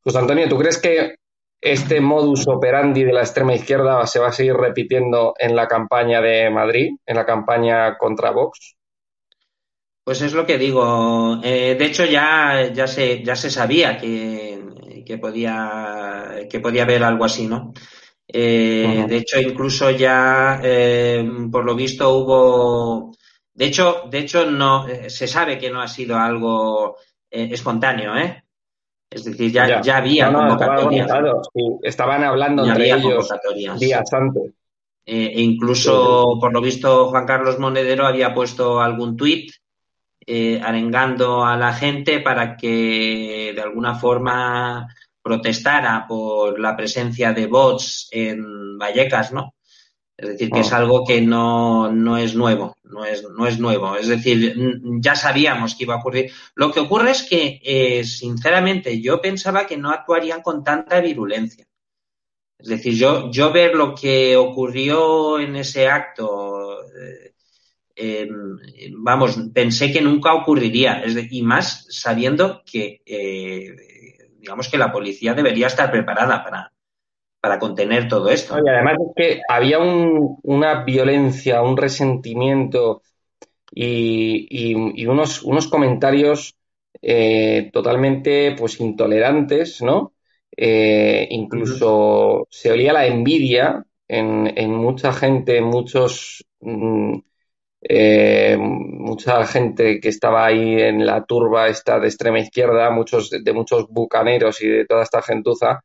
José 0.01 0.17
Antonio, 0.19 0.47
¿tú 0.47 0.57
crees 0.57 0.77
que 0.77 1.15
este 1.59 1.99
modus 1.99 2.47
operandi 2.47 3.03
de 3.03 3.13
la 3.13 3.21
extrema 3.21 3.55
izquierda 3.55 4.05
se 4.05 4.19
va 4.19 4.27
a 4.27 4.31
seguir 4.31 4.53
repitiendo 4.53 5.33
en 5.37 5.55
la 5.55 5.67
campaña 5.67 6.21
de 6.21 6.49
Madrid, 6.49 6.91
en 7.05 7.15
la 7.15 7.25
campaña 7.25 7.97
contra 7.97 8.31
Vox? 8.31 8.75
Pues 10.03 10.21
es 10.21 10.33
lo 10.33 10.45
que 10.45 10.57
digo. 10.57 11.39
Eh, 11.43 11.75
de 11.77 11.85
hecho, 11.85 12.05
ya, 12.05 12.71
ya, 12.73 12.87
se, 12.87 13.23
ya 13.23 13.35
se 13.35 13.49
sabía 13.49 13.97
que, 13.97 15.03
que, 15.05 15.17
podía, 15.17 16.47
que 16.49 16.61
podía 16.61 16.83
haber 16.83 17.03
algo 17.03 17.25
así, 17.25 17.47
¿no? 17.47 17.73
Eh, 18.25 19.05
de 19.07 19.17
hecho, 19.17 19.39
incluso 19.39 19.89
ya, 19.91 20.61
eh, 20.63 21.29
por 21.51 21.65
lo 21.65 21.75
visto, 21.75 22.09
hubo 22.09 23.11
de 23.57 23.65
hecho, 23.65 24.03
de 24.07 24.19
hecho 24.19 24.45
no, 24.51 24.87
eh, 24.87 25.09
se 25.09 25.27
sabe 25.27 25.57
que 25.57 25.71
no 25.71 25.81
ha 25.81 25.87
sido 25.87 26.15
algo 26.15 26.97
eh, 27.31 27.49
espontáneo, 27.51 28.15
¿eh? 28.15 28.43
Es 29.09 29.25
decir, 29.25 29.51
ya, 29.51 29.81
ya. 29.81 29.97
había 29.97 30.31
convocatorias. 30.31 31.09
estaban 31.81 32.23
hablando 32.23 32.63
entre 32.63 32.91
ellos 32.91 33.27
días 33.79 34.13
antes. 34.13 34.53
Eh, 35.03 35.31
e 35.33 35.41
incluso, 35.41 36.37
por 36.39 36.53
lo 36.53 36.61
visto, 36.61 37.07
Juan 37.09 37.25
Carlos 37.25 37.57
Monedero 37.57 38.05
había 38.05 38.31
puesto 38.31 38.79
algún 38.79 39.17
tuit 39.17 39.51
arengando 40.61 41.43
a 41.43 41.55
la 41.55 41.73
gente 41.73 42.19
para 42.19 42.57
que 42.57 43.53
de 43.55 43.61
alguna 43.61 43.95
forma 43.95 44.87
protestara 45.21 46.05
por 46.07 46.59
la 46.59 46.75
presencia 46.75 47.33
de 47.33 47.47
bots 47.47 48.09
en 48.11 48.77
Vallecas, 48.77 49.31
¿no? 49.31 49.55
Es 50.17 50.29
decir, 50.29 50.49
que 50.49 50.61
es 50.61 50.73
ah. 50.73 50.77
algo 50.77 51.05
que 51.05 51.21
no, 51.21 51.91
no 51.91 52.17
es 52.17 52.33
nuevo, 52.33 52.75
no 52.83 53.05
es, 53.05 53.23
no 53.23 53.45
es 53.45 53.59
nuevo. 53.59 53.95
Es 53.95 54.07
decir, 54.07 54.55
ya 54.99 55.15
sabíamos 55.15 55.75
que 55.75 55.83
iba 55.83 55.93
a 55.93 55.99
ocurrir. 55.99 56.31
Lo 56.55 56.71
que 56.71 56.79
ocurre 56.79 57.11
es 57.11 57.21
que, 57.21 57.61
eh, 57.63 58.03
sinceramente, 58.03 58.99
yo 58.99 59.21
pensaba 59.21 59.67
que 59.67 59.77
no 59.77 59.91
actuarían 59.91 60.41
con 60.41 60.63
tanta 60.63 60.99
virulencia. 61.01 61.67
Es 62.57 62.67
decir, 62.67 62.95
yo, 62.95 63.29
yo 63.29 63.51
ver 63.51 63.75
lo 63.75 63.93
que 63.93 64.35
ocurrió 64.35 65.39
en 65.39 65.55
ese 65.55 65.87
acto, 65.87 66.79
eh, 66.99 67.33
em, 67.95 68.57
vamos, 68.97 69.37
pensé 69.53 69.91
que 69.91 70.01
nunca 70.01 70.33
ocurriría. 70.33 71.03
Es 71.03 71.15
y 71.31 71.43
más 71.43 71.85
sabiendo 71.91 72.63
que, 72.65 73.03
eh, 73.05 73.75
digamos 74.39 74.67
que 74.67 74.79
la 74.79 74.91
policía 74.91 75.35
debería 75.35 75.67
estar 75.67 75.91
preparada 75.91 76.43
para, 76.43 76.73
para 77.39 77.59
contener 77.59 78.07
todo 78.07 78.29
esto. 78.29 78.57
Y 78.63 78.69
además 78.69 78.97
es 78.99 79.13
que 79.15 79.41
había 79.47 79.79
una 79.79 80.83
violencia, 80.83 81.61
un 81.61 81.77
resentimiento 81.77 83.01
y, 83.71 85.05
unos, 85.05 85.43
unos, 85.43 85.67
comentarios 85.67 86.55
eh, 87.01 87.69
totalmente 87.71 88.55
pues 88.57 88.79
intolerantes, 88.79 89.81
¿no? 89.81 90.13
Eh, 90.55 91.27
incluso 91.31 92.47
se 92.49 92.71
olía 92.71 92.93
la 92.93 93.05
envidia 93.05 93.85
en, 94.07 94.71
mucha 94.75 95.13
gente, 95.13 95.61
muchos 95.61 96.45
mm, 96.61 97.19
eh, 97.81 98.57
mucha 98.59 99.45
gente 99.45 99.99
que 99.99 100.09
estaba 100.09 100.45
ahí 100.45 100.81
en 100.81 101.05
la 101.05 101.23
turba 101.25 101.67
esta 101.67 101.99
de 101.99 102.07
extrema 102.07 102.39
izquierda, 102.39 102.89
muchos 102.89 103.29
de 103.29 103.53
muchos 103.53 103.87
bucaneros 103.89 104.61
y 104.61 104.67
de 104.67 104.85
toda 104.85 105.03
esta 105.03 105.21
gentuza, 105.21 105.83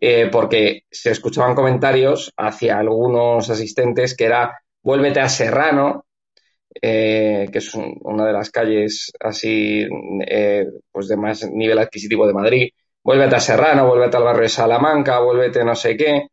eh, 0.00 0.28
porque 0.30 0.82
se 0.90 1.10
escuchaban 1.10 1.54
comentarios 1.54 2.32
hacia 2.36 2.78
algunos 2.78 3.48
asistentes 3.50 4.16
que 4.16 4.24
era 4.24 4.60
vuélvete 4.82 5.20
a 5.20 5.28
Serrano, 5.28 6.04
eh, 6.80 7.48
que 7.50 7.58
es 7.58 7.72
una 7.74 8.26
de 8.26 8.32
las 8.32 8.50
calles 8.50 9.12
así 9.20 9.86
eh, 10.26 10.66
pues 10.92 11.08
de 11.08 11.16
más 11.16 11.48
nivel 11.50 11.78
adquisitivo 11.78 12.26
de 12.26 12.34
Madrid, 12.34 12.68
vuélvete 13.02 13.36
a 13.36 13.40
Serrano, 13.40 13.86
vuélvete 13.86 14.16
al 14.16 14.24
barrio 14.24 14.42
de 14.42 14.48
Salamanca, 14.48 15.20
vuélvete 15.20 15.64
no 15.64 15.74
sé 15.74 15.96
qué, 15.96 16.28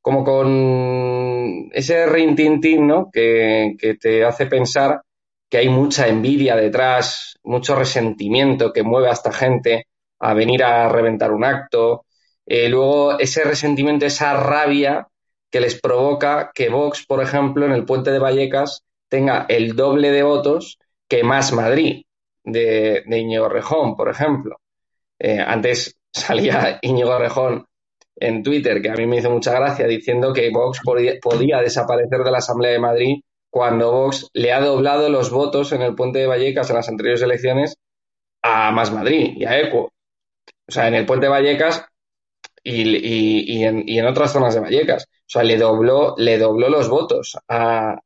como 0.00 0.24
con 0.24 1.70
ese 1.72 2.06
rintintín 2.06 2.86
¿no? 2.86 3.10
que, 3.12 3.74
que 3.78 3.94
te 3.94 4.24
hace 4.24 4.46
pensar 4.46 5.02
que 5.48 5.58
hay 5.58 5.68
mucha 5.68 6.06
envidia 6.08 6.54
detrás, 6.56 7.38
mucho 7.42 7.74
resentimiento 7.74 8.72
que 8.72 8.84
mueve 8.84 9.08
a 9.08 9.12
esta 9.12 9.32
gente 9.32 9.86
a 10.20 10.34
venir 10.34 10.62
a 10.62 10.88
reventar 10.88 11.32
un 11.32 11.44
acto, 11.44 12.04
eh, 12.50 12.68
luego 12.68 13.16
ese 13.20 13.44
resentimiento, 13.44 14.06
esa 14.06 14.34
rabia 14.34 15.06
que 15.52 15.60
les 15.60 15.80
provoca 15.80 16.50
que 16.52 16.68
Vox, 16.68 17.06
por 17.06 17.22
ejemplo, 17.22 17.64
en 17.64 17.70
el 17.70 17.84
puente 17.84 18.10
de 18.10 18.18
Vallecas 18.18 18.82
tenga 19.08 19.46
el 19.48 19.76
doble 19.76 20.10
de 20.10 20.24
votos 20.24 20.80
que 21.08 21.22
Más 21.22 21.52
Madrid 21.52 22.02
de, 22.42 23.04
de 23.06 23.18
Íñigo 23.18 23.48
Rejón, 23.48 23.96
por 23.96 24.08
ejemplo. 24.08 24.56
Eh, 25.16 25.38
antes 25.38 25.96
salía 26.12 26.78
Íñigo 26.82 27.16
Rejón 27.16 27.66
en 28.16 28.42
Twitter, 28.42 28.82
que 28.82 28.90
a 28.90 28.94
mí 28.94 29.06
me 29.06 29.18
hizo 29.18 29.30
mucha 29.30 29.52
gracia, 29.52 29.86
diciendo 29.86 30.32
que 30.32 30.50
Vox 30.50 30.80
podía, 30.82 31.60
desaparecer 31.60 32.24
de 32.24 32.30
la 32.32 32.38
Asamblea 32.38 32.72
de 32.72 32.80
Madrid 32.80 33.20
cuando 33.48 33.92
Vox 33.92 34.28
le 34.32 34.52
ha 34.52 34.60
doblado 34.60 35.08
los 35.08 35.30
votos 35.30 35.70
en 35.70 35.82
el 35.82 35.94
puente 35.94 36.18
de 36.18 36.26
Vallecas 36.26 36.68
en 36.70 36.76
las 36.76 36.88
anteriores 36.88 37.22
elecciones 37.22 37.76
a 38.42 38.72
Más 38.72 38.92
Madrid 38.92 39.34
y 39.36 39.44
a 39.44 39.60
Eco. 39.60 39.92
O 40.66 40.72
sea, 40.72 40.88
en 40.88 40.94
el 40.94 41.06
puente 41.06 41.26
de 41.26 41.30
Vallecas 41.30 41.84
y, 42.62 43.64
en, 43.64 44.06
otras 44.06 44.32
zonas 44.32 44.54
de 44.54 44.60
Vallecas. 44.60 45.04
O 45.04 45.28
sea, 45.32 45.42
le 45.42 45.56
dobló, 45.56 46.14
le 46.16 46.38
dobló 46.38 46.68
los 46.68 46.88
votos 46.88 47.36
a, 47.48 47.96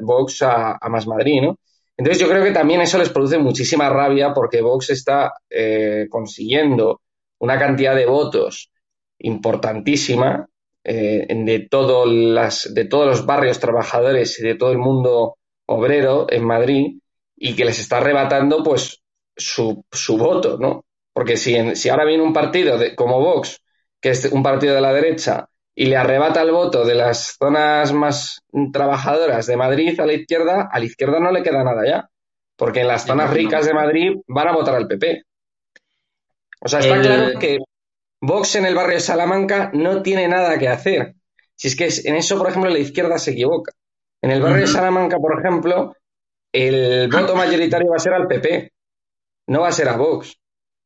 Vox 0.00 0.42
a, 0.42 0.78
Más 0.88 1.06
Madrid, 1.06 1.42
¿no? 1.42 1.58
Entonces 1.96 2.20
yo 2.20 2.28
creo 2.28 2.44
que 2.44 2.52
también 2.52 2.80
eso 2.80 2.96
les 2.96 3.08
produce 3.08 3.38
muchísima 3.38 3.88
rabia 3.90 4.32
porque 4.32 4.62
Vox 4.62 4.90
está 4.90 5.34
eh, 5.50 6.06
consiguiendo 6.08 7.00
una 7.40 7.58
cantidad 7.58 7.96
de 7.96 8.06
votos 8.06 8.70
importantísima 9.18 10.48
eh, 10.84 11.26
de, 11.28 11.68
todo 11.68 12.06
las, 12.06 12.72
de 12.72 12.84
todos 12.84 13.06
los 13.06 13.26
barrios 13.26 13.58
trabajadores 13.58 14.38
y 14.38 14.44
de 14.44 14.54
todo 14.54 14.70
el 14.70 14.78
mundo 14.78 15.38
obrero 15.66 16.26
en 16.30 16.44
Madrid 16.44 16.98
y 17.36 17.56
que 17.56 17.64
les 17.64 17.80
está 17.80 17.98
arrebatando 17.98 18.62
pues 18.62 19.02
su, 19.36 19.84
su 19.90 20.16
voto, 20.16 20.56
¿no? 20.58 20.84
Porque 21.12 21.36
si, 21.36 21.74
si 21.74 21.88
ahora 21.88 22.04
viene 22.04 22.22
un 22.22 22.32
partido 22.32 22.78
de, 22.78 22.94
como 22.94 23.20
Vox, 23.20 23.60
que 24.00 24.10
es 24.10 24.26
un 24.26 24.42
partido 24.42 24.74
de 24.74 24.80
la 24.80 24.92
derecha, 24.92 25.48
y 25.74 25.86
le 25.86 25.96
arrebata 25.96 26.42
el 26.42 26.50
voto 26.50 26.84
de 26.84 26.96
las 26.96 27.36
zonas 27.38 27.92
más 27.92 28.42
trabajadoras 28.72 29.46
de 29.46 29.56
Madrid 29.56 29.98
a 30.00 30.06
la 30.06 30.12
izquierda, 30.12 30.68
a 30.72 30.78
la 30.80 30.84
izquierda 30.84 31.20
no 31.20 31.30
le 31.30 31.44
queda 31.44 31.62
nada 31.62 31.86
ya. 31.86 32.10
Porque 32.56 32.80
en 32.80 32.88
las 32.88 33.06
zonas 33.06 33.30
ricas 33.30 33.64
de 33.64 33.74
Madrid 33.74 34.16
van 34.26 34.48
a 34.48 34.52
votar 34.52 34.74
al 34.74 34.88
PP. 34.88 35.22
O 36.60 36.68
sea, 36.68 36.80
está 36.80 37.00
claro 37.00 37.38
que 37.38 37.58
Vox 38.20 38.56
en 38.56 38.66
el 38.66 38.74
barrio 38.74 38.94
de 38.94 39.00
Salamanca 39.00 39.70
no 39.72 40.02
tiene 40.02 40.26
nada 40.26 40.58
que 40.58 40.66
hacer. 40.66 41.14
Si 41.54 41.68
es 41.68 41.76
que 41.76 41.88
en 42.08 42.16
eso, 42.16 42.36
por 42.36 42.48
ejemplo, 42.48 42.70
la 42.70 42.80
izquierda 42.80 43.16
se 43.18 43.30
equivoca. 43.30 43.72
En 44.20 44.32
el 44.32 44.42
barrio 44.42 44.62
de 44.62 44.66
Salamanca, 44.66 45.18
por 45.18 45.38
ejemplo, 45.38 45.94
el 46.52 47.08
voto 47.08 47.36
mayoritario 47.36 47.90
va 47.90 47.96
a 47.96 48.00
ser 48.00 48.14
al 48.14 48.26
PP, 48.26 48.72
no 49.46 49.60
va 49.60 49.68
a 49.68 49.72
ser 49.72 49.88
a 49.88 49.96
Vox. 49.96 50.36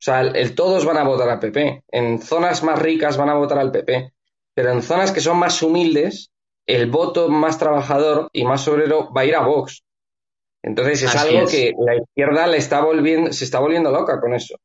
O 0.02 0.04
sea, 0.04 0.20
el, 0.20 0.54
todos 0.54 0.84
van 0.84 0.98
a 0.98 1.04
votar 1.04 1.28
al 1.28 1.38
PP. 1.38 1.84
En 1.88 2.20
zonas 2.20 2.62
más 2.64 2.78
ricas 2.78 3.16
van 3.16 3.30
a 3.30 3.34
votar 3.34 3.58
al 3.58 3.70
PP. 3.70 4.12
Pero 4.52 4.72
en 4.72 4.82
zonas 4.82 5.12
que 5.12 5.20
son 5.20 5.38
más 5.38 5.62
humildes, 5.62 6.32
el 6.66 6.90
voto 6.90 7.28
más 7.28 7.58
trabajador 7.58 8.28
y 8.32 8.44
más 8.44 8.66
obrero 8.66 9.12
va 9.12 9.20
a 9.20 9.24
ir 9.24 9.36
a 9.36 9.46
Vox. 9.46 9.84
Entonces 10.62 11.02
es 11.04 11.16
algo 11.16 11.46
que 11.46 11.72
la 11.78 11.96
izquierda 11.96 12.46
le 12.48 12.56
está 12.56 12.80
volviendo, 12.80 13.32
se 13.32 13.44
está 13.44 13.60
volviendo 13.60 13.90
loca 13.90 14.20
con 14.20 14.34
eso. 14.34 14.56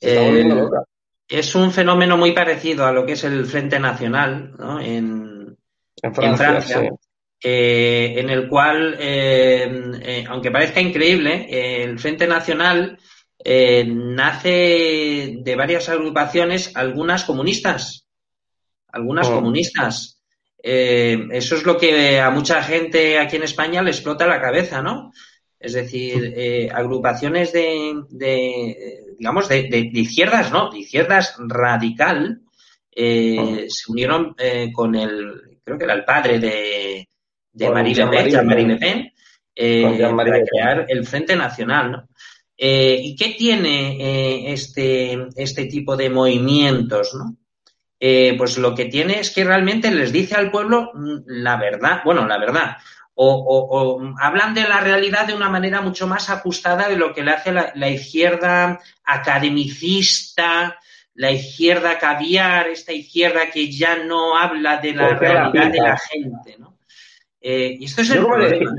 Se 0.00 0.10
está 0.10 0.22
volviendo 0.22 0.54
loca 0.56 0.84
es 1.32 1.54
un 1.54 1.72
fenómeno 1.72 2.16
muy 2.16 2.32
parecido 2.32 2.84
a 2.84 2.92
lo 2.92 3.06
que 3.06 3.12
es 3.12 3.24
el 3.24 3.46
Frente 3.46 3.78
Nacional 3.78 4.54
¿no? 4.58 4.80
en, 4.80 5.56
Francia, 6.12 6.90
eh, 7.42 8.14
en, 8.16 8.28
el 8.28 8.48
cual, 8.48 8.96
eh, 8.98 9.92
eh, 10.02 10.24
aunque 10.28 10.50
parezca 10.50 10.80
increíble, 10.80 11.46
el 11.84 11.98
Frente 11.98 12.26
Nacional 12.26 12.98
nace 13.44 15.38
de 15.38 15.56
varias 15.56 15.88
agrupaciones, 15.88 16.76
algunas 16.76 17.24
comunistas, 17.24 18.06
algunas 18.88 19.28
oh. 19.28 19.34
comunistas. 19.34 20.20
eso 20.62 21.56
es 21.56 21.64
lo 21.64 21.76
que 21.76 22.20
a 22.20 22.30
mucha 22.30 22.62
gente 22.62 23.18
aquí 23.18 23.36
en 23.36 23.42
España 23.42 23.82
le 23.82 23.90
explota 23.90 24.26
la 24.26 24.40
cabeza, 24.40 24.82
¿no? 24.82 25.12
Es 25.58 25.74
decir, 25.74 26.70
agrupaciones 26.72 27.52
de 27.52 27.94
digamos, 29.22 29.48
de, 29.48 29.90
izquierdas, 29.92 30.50
¿no? 30.50 30.68
De 30.68 30.80
izquierdas 30.80 31.36
radical, 31.38 32.40
eh, 32.90 33.66
se 33.68 33.92
unieron 33.92 34.34
eh, 34.36 34.72
con 34.72 34.96
el, 34.96 35.60
creo 35.62 35.78
que 35.78 35.84
era 35.84 35.94
el 35.94 36.04
padre 36.04 36.40
de, 36.40 37.08
de 37.52 37.70
Marine, 37.70 38.66
Le 38.66 38.76
Pen, 38.78 39.12
eh, 39.54 40.12
para 40.16 40.42
crear 40.42 40.86
el 40.88 41.06
Frente 41.06 41.36
Nacional, 41.36 41.92
¿no? 41.92 42.08
¿Y 42.56 43.16
qué 43.16 43.34
tiene 43.36 44.52
este, 44.52 45.26
este 45.36 45.66
tipo 45.66 45.96
de 45.96 46.10
movimientos, 46.10 47.14
¿no? 47.14 47.36
pues 48.36 48.58
lo 48.58 48.74
que 48.74 48.86
tiene 48.86 49.20
es 49.20 49.30
que 49.30 49.44
realmente 49.44 49.90
les 49.92 50.12
dice 50.12 50.34
al 50.34 50.50
pueblo 50.50 50.90
mm, 50.92 51.18
la 51.26 51.56
verdad, 51.56 52.02
bueno, 52.04 52.26
la 52.26 52.36
verdad, 52.36 52.76
o, 53.14 54.14
hablan 54.18 54.54
de 54.54 54.62
la 54.62 54.80
realidad 54.80 55.26
de 55.26 55.34
una 55.34 55.48
manera 55.48 55.80
mucho 55.80 56.06
más 56.06 56.30
ajustada 56.30 56.88
de 56.88 56.96
lo 56.96 57.12
que 57.12 57.22
le 57.22 57.32
hace 57.32 57.52
la, 57.52 57.88
izquierda 57.88 58.80
academicista, 59.04 60.78
la 61.14 61.30
izquierda 61.30 61.98
caviar, 61.98 62.68
esta 62.68 62.92
izquierda 62.92 63.50
que 63.50 63.70
ya 63.70 64.02
no 64.04 64.36
habla 64.36 64.78
de 64.78 64.94
la 64.94 65.14
realidad 65.14 65.70
de 65.70 65.78
la 65.78 65.98
gente, 65.98 66.56
¿no? 66.58 66.78
Eh, 67.40 67.76
y 67.80 67.84
esto 67.84 68.02
es 68.02 68.10
el 68.10 68.24
problema. 68.24 68.70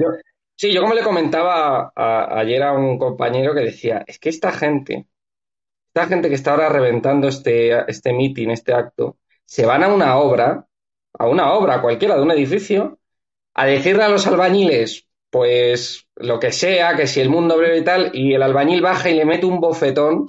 Sí, 0.63 0.73
yo 0.73 0.81
como 0.81 0.93
le 0.93 1.03
comentaba 1.03 1.91
ayer 1.93 2.63
a 2.63 2.71
un 2.71 2.97
compañero 2.97 3.53
que 3.53 3.65
decía, 3.65 4.05
es 4.07 4.17
que 4.17 4.29
esta 4.29 4.53
gente, 4.53 5.07
esta 5.87 6.07
gente 6.07 6.29
que 6.29 6.35
está 6.35 6.51
ahora 6.51 6.69
reventando 6.69 7.27
este, 7.27 7.77
este 7.91 8.13
meeting, 8.13 8.47
este 8.47 8.73
acto, 8.73 9.17
se 9.43 9.65
van 9.65 9.83
a 9.83 9.89
una 9.89 10.17
obra, 10.17 10.65
a 11.19 11.27
una 11.27 11.51
obra 11.51 11.81
cualquiera 11.81 12.15
de 12.15 12.21
un 12.21 12.31
edificio, 12.31 12.97
a 13.53 13.65
decirle 13.65 14.03
a 14.03 14.07
los 14.07 14.25
albañiles, 14.25 15.05
pues 15.29 16.07
lo 16.15 16.39
que 16.39 16.53
sea, 16.53 16.95
que 16.95 17.07
si 17.07 17.19
el 17.19 17.27
mundo 17.29 17.57
breve 17.57 17.79
y 17.79 17.83
tal, 17.83 18.11
y 18.13 18.33
el 18.33 18.41
albañil 18.41 18.81
baja 18.81 19.09
y 19.09 19.15
le 19.15 19.25
mete 19.25 19.45
un 19.45 19.59
bofetón 19.59 20.27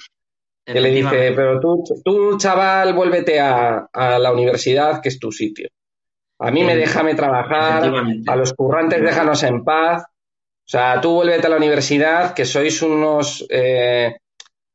que 0.66 0.80
le 0.80 0.90
dice, 0.90 1.30
pero 1.36 1.60
tú, 1.60 1.84
tú 2.04 2.38
chaval, 2.38 2.92
vuélvete 2.92 3.38
a, 3.38 3.88
la 3.92 4.32
universidad, 4.32 5.00
que 5.00 5.10
es 5.10 5.20
tu 5.20 5.30
sitio. 5.30 5.68
A 6.40 6.50
mí 6.50 6.64
me 6.64 6.74
déjame 6.74 7.14
trabajar, 7.14 7.84
a 8.26 8.34
los 8.34 8.52
currantes 8.52 9.00
déjanos 9.00 9.44
en 9.44 9.62
paz. 9.62 10.04
O 10.66 10.68
sea, 10.68 11.00
tú 11.00 11.12
vuélvete 11.14 11.46
a 11.46 11.50
la 11.50 11.56
universidad, 11.56 12.34
que 12.34 12.44
sois 12.44 12.80
unos 12.82 13.46
eh, 13.50 14.14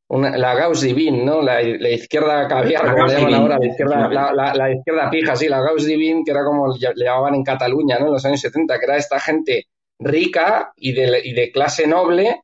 la 0.10 0.56
Gauss 0.56 0.82
Divin, 0.82 1.26
¿no? 1.26 1.42
La, 1.42 1.62
izquierda 1.62 2.48
caviar, 2.48 2.92
como 2.92 3.06
le 3.06 3.14
llaman 3.14 3.34
ahora, 3.34 3.58
la 3.60 3.68
izquierda, 3.68 4.34
la, 4.54 4.74
izquierda 4.74 5.10
pija, 5.10 5.36
sí, 5.36 5.48
la 5.48 5.62
Gauss 5.62 5.86
Divin, 5.86 6.24
que 6.24 6.32
era 6.32 6.44
como 6.44 6.76
le 6.76 7.06
llamaban 7.06 7.36
en 7.36 7.44
Cataluña, 7.44 8.00
¿no? 8.00 8.08
En 8.08 8.14
los 8.14 8.26
años 8.26 8.42
70, 8.42 8.80
que 8.80 8.86
era 8.86 8.98
esta 8.98 9.20
gente 9.20 9.68
rica 10.00 10.72
y 10.76 10.94
de, 10.94 11.22
y 11.24 11.34
de 11.34 11.52
clase 11.52 11.86
noble 11.86 12.42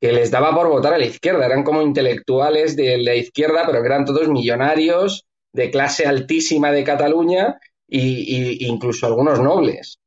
que 0.00 0.12
les 0.12 0.30
daba 0.30 0.54
por 0.54 0.68
votar 0.68 0.94
a 0.94 0.98
la 0.98 1.06
izquierda. 1.06 1.46
Eran 1.46 1.64
como 1.64 1.82
intelectuales 1.82 2.76
de 2.76 2.98
la 2.98 3.14
izquierda, 3.14 3.64
pero 3.66 3.80
que 3.80 3.86
eran 3.86 4.04
todos 4.04 4.28
millonarios, 4.28 5.26
de 5.52 5.70
clase 5.70 6.06
altísima 6.06 6.70
de 6.72 6.84
Cataluña 6.84 7.58
y, 7.88 8.66
incluso 8.66 9.06
algunos 9.06 9.40
nobles. 9.40 9.98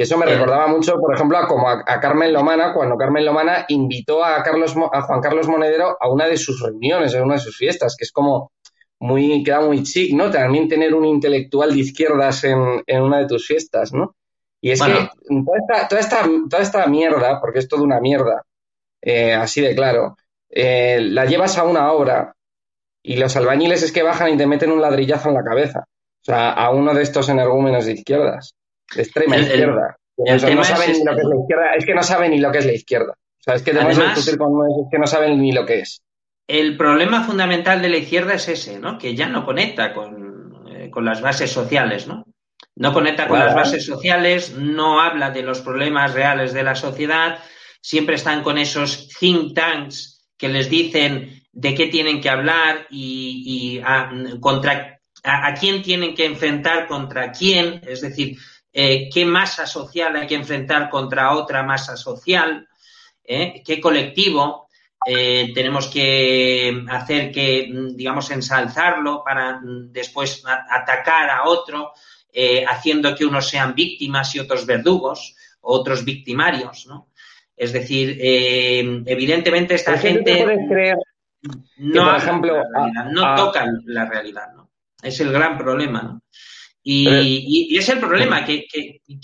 Que 0.00 0.04
eso 0.04 0.16
me 0.16 0.24
recordaba 0.24 0.66
mucho, 0.66 0.98
por 0.98 1.14
ejemplo, 1.14 1.36
a, 1.36 1.46
como 1.46 1.68
a, 1.68 1.84
Carmen 1.84 2.32
Lomana, 2.32 2.72
cuando 2.72 2.96
Carmen 2.96 3.22
Lomana 3.22 3.66
invitó 3.68 4.24
a, 4.24 4.42
Carlos, 4.42 4.74
a 4.90 5.02
Juan 5.02 5.20
Carlos 5.20 5.46
Monedero 5.46 5.94
a 6.00 6.08
una 6.08 6.26
de 6.26 6.38
sus 6.38 6.58
reuniones, 6.62 7.14
a 7.14 7.22
una 7.22 7.34
de 7.34 7.40
sus 7.40 7.54
fiestas, 7.54 7.96
que 7.98 8.04
es 8.04 8.10
como 8.10 8.50
muy, 8.98 9.42
queda 9.44 9.60
muy 9.60 9.82
chic, 9.82 10.14
¿no? 10.14 10.30
También 10.30 10.70
tener 10.70 10.94
un 10.94 11.04
intelectual 11.04 11.74
de 11.74 11.80
izquierdas 11.80 12.44
en, 12.44 12.82
una 13.02 13.18
de 13.18 13.26
tus 13.26 13.46
fiestas, 13.46 13.92
¿no? 13.92 14.16
Y 14.62 14.70
es 14.70 14.80
que 14.80 14.90
toda 14.90 15.58
esta, 15.58 15.88
toda, 15.88 16.00
esta, 16.00 16.30
toda 16.48 16.62
esta 16.62 16.86
mierda, 16.86 17.38
porque 17.38 17.58
es 17.58 17.68
toda 17.68 17.82
una 17.82 18.00
mierda, 18.00 18.46
eh, 19.02 19.34
así 19.34 19.60
de 19.60 19.74
claro, 19.74 20.16
eh, 20.48 20.98
la 21.02 21.26
llevas 21.26 21.58
a 21.58 21.64
una 21.64 21.92
obra 21.92 22.34
y 23.02 23.18
los 23.18 23.36
albañiles 23.36 23.82
es 23.82 23.92
que 23.92 24.02
bajan 24.02 24.32
y 24.32 24.38
te 24.38 24.46
meten 24.46 24.72
un 24.72 24.80
ladrillazo 24.80 25.28
en 25.28 25.34
la 25.34 25.44
cabeza. 25.44 25.80
O 26.22 26.24
sea, 26.24 26.52
a 26.52 26.70
uno 26.70 26.94
de 26.94 27.02
estos 27.02 27.28
energúmenos 27.28 27.84
de 27.84 27.92
izquierdas 27.92 28.54
extrema 28.96 29.36
izquierda. 29.36 29.96
no 30.16 30.64
saben 30.64 30.92
ni 30.92 31.04
lo 31.04 31.14
que 31.14 31.20
es 31.22 31.28
la 31.28 31.36
izquierda. 31.36 31.74
Es 31.76 31.86
que 31.86 31.94
no 31.94 32.02
saben 32.02 32.30
ni 32.30 32.38
lo 32.38 32.52
que 32.52 32.58
es 32.58 32.66
la 32.66 32.72
izquierda. 32.72 33.12
O 33.12 33.42
sea, 33.42 33.54
es 33.54 33.62
que 33.62 33.72
discutir 33.72 34.38
con 34.38 34.52
es 34.70 34.86
que 34.90 34.98
no 34.98 35.06
saben 35.06 35.40
ni 35.40 35.52
lo 35.52 35.64
que 35.64 35.80
es. 35.80 36.02
El 36.46 36.76
problema 36.76 37.24
fundamental 37.24 37.80
de 37.80 37.88
la 37.88 37.96
izquierda 37.96 38.34
es 38.34 38.48
ese, 38.48 38.78
¿no? 38.78 38.98
Que 38.98 39.14
ya 39.14 39.28
no 39.28 39.44
conecta 39.44 39.94
con, 39.94 40.66
eh, 40.68 40.90
las 41.00 41.22
bases 41.22 41.50
sociales, 41.50 42.06
¿no? 42.06 42.26
No 42.76 42.92
conecta 42.92 43.28
con 43.28 43.38
las 43.38 43.54
bases 43.54 43.84
sociales, 43.84 44.56
no 44.56 45.00
habla 45.00 45.30
de 45.30 45.42
los 45.42 45.60
problemas 45.60 46.12
reales 46.14 46.52
de 46.52 46.62
la 46.62 46.74
sociedad, 46.74 47.38
siempre 47.80 48.16
están 48.16 48.42
con 48.42 48.58
esos 48.58 49.08
think 49.18 49.54
tanks 49.54 50.28
que 50.36 50.48
les 50.48 50.68
dicen 50.68 51.42
de 51.52 51.74
qué 51.74 51.86
tienen 51.86 52.20
que 52.20 52.30
hablar 52.30 52.86
y, 52.90 53.80
a, 53.84 54.10
contra 54.40 55.00
a, 55.22 55.54
quién 55.54 55.82
tienen 55.82 56.14
que 56.14 56.24
enfrentar 56.24 56.86
contra 56.86 57.32
quién, 57.32 57.80
es 57.86 58.00
decir, 58.00 58.38
eh, 58.72 59.08
qué 59.12 59.24
masa 59.24 59.66
social 59.66 60.14
hay 60.16 60.26
que 60.26 60.34
enfrentar 60.34 60.88
contra 60.88 61.32
otra 61.32 61.62
masa 61.62 61.96
social, 61.96 62.68
¿eh? 63.24 63.62
qué 63.64 63.80
colectivo 63.80 64.68
eh, 65.06 65.50
tenemos 65.54 65.88
que 65.88 66.84
hacer 66.88 67.32
que, 67.32 67.68
digamos, 67.94 68.30
ensalzarlo 68.30 69.24
para 69.24 69.58
mm, 69.60 69.90
después 69.90 70.42
atacar 70.46 71.30
a 71.30 71.44
otro, 71.44 71.92
haciendo 72.68 73.12
que 73.16 73.24
unos 73.24 73.48
sean 73.48 73.74
víctimas 73.74 74.32
y 74.36 74.38
otros 74.38 74.64
verdugos, 74.64 75.34
otros 75.62 76.04
victimarios, 76.04 76.86
¿no? 76.86 77.08
Es 77.56 77.72
decir, 77.72 78.16
evidentemente 78.20 79.74
esta 79.74 79.98
gente 79.98 80.46
no, 81.76 82.04
por 82.04 82.16
ejemplo, 82.16 82.62
no 83.10 83.34
toca 83.34 83.66
la 83.86 84.04
realidad, 84.04 84.52
¿no? 84.54 84.70
Es 85.02 85.18
el 85.20 85.32
gran 85.32 85.58
problema, 85.58 86.02
¿no? 86.02 86.22
Y, 86.92 87.76
es 87.76 87.88
el 87.88 88.00
problema, 88.00 88.44
que, 88.44 88.66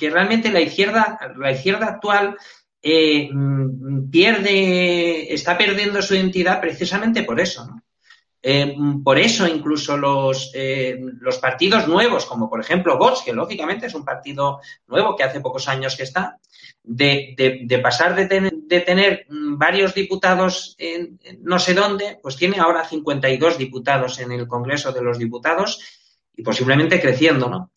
realmente 0.08 0.52
la 0.52 0.60
izquierda, 0.60 1.18
la 1.36 1.50
izquierda 1.50 1.86
actual 1.86 2.36
eh, 2.80 3.28
mm, 3.32 4.08
pierde, 4.08 5.34
está 5.34 5.58
perdiendo 5.58 6.00
su 6.00 6.14
identidad 6.14 6.60
precisamente 6.60 7.24
por 7.24 7.40
eso, 7.40 7.66
¿no? 7.66 7.82
Eh, 8.48 8.76
por 9.02 9.18
eso 9.18 9.48
incluso 9.48 9.96
los, 9.96 10.52
eh, 10.54 10.96
los 11.18 11.38
partidos 11.38 11.88
nuevos, 11.88 12.26
como 12.26 12.48
por 12.48 12.60
ejemplo 12.60 12.96
Vox, 12.96 13.22
que 13.24 13.32
lógicamente 13.32 13.86
es 13.86 13.94
un 13.94 14.04
partido 14.04 14.60
nuevo 14.86 15.16
que 15.16 15.24
hace 15.24 15.40
pocos 15.40 15.66
años 15.66 15.96
que 15.96 16.04
está, 16.04 16.38
de, 16.84 17.34
de, 17.66 17.78
pasar 17.80 18.14
de, 18.14 18.52
de, 18.52 18.80
tener 18.82 19.26
varios 19.28 19.92
diputados 19.92 20.76
en, 20.78 21.18
no 21.40 21.58
sé 21.58 21.74
dónde, 21.74 22.20
pues 22.22 22.36
tiene 22.36 22.60
ahora 22.60 22.84
52 22.84 23.58
diputados 23.58 24.20
en 24.20 24.30
el 24.30 24.46
Congreso 24.46 24.92
de 24.92 25.02
los 25.02 25.18
Diputados 25.18 25.80
y 26.36 26.42
posiblemente 26.42 27.00
creciendo, 27.00 27.48
¿no? 27.48 27.70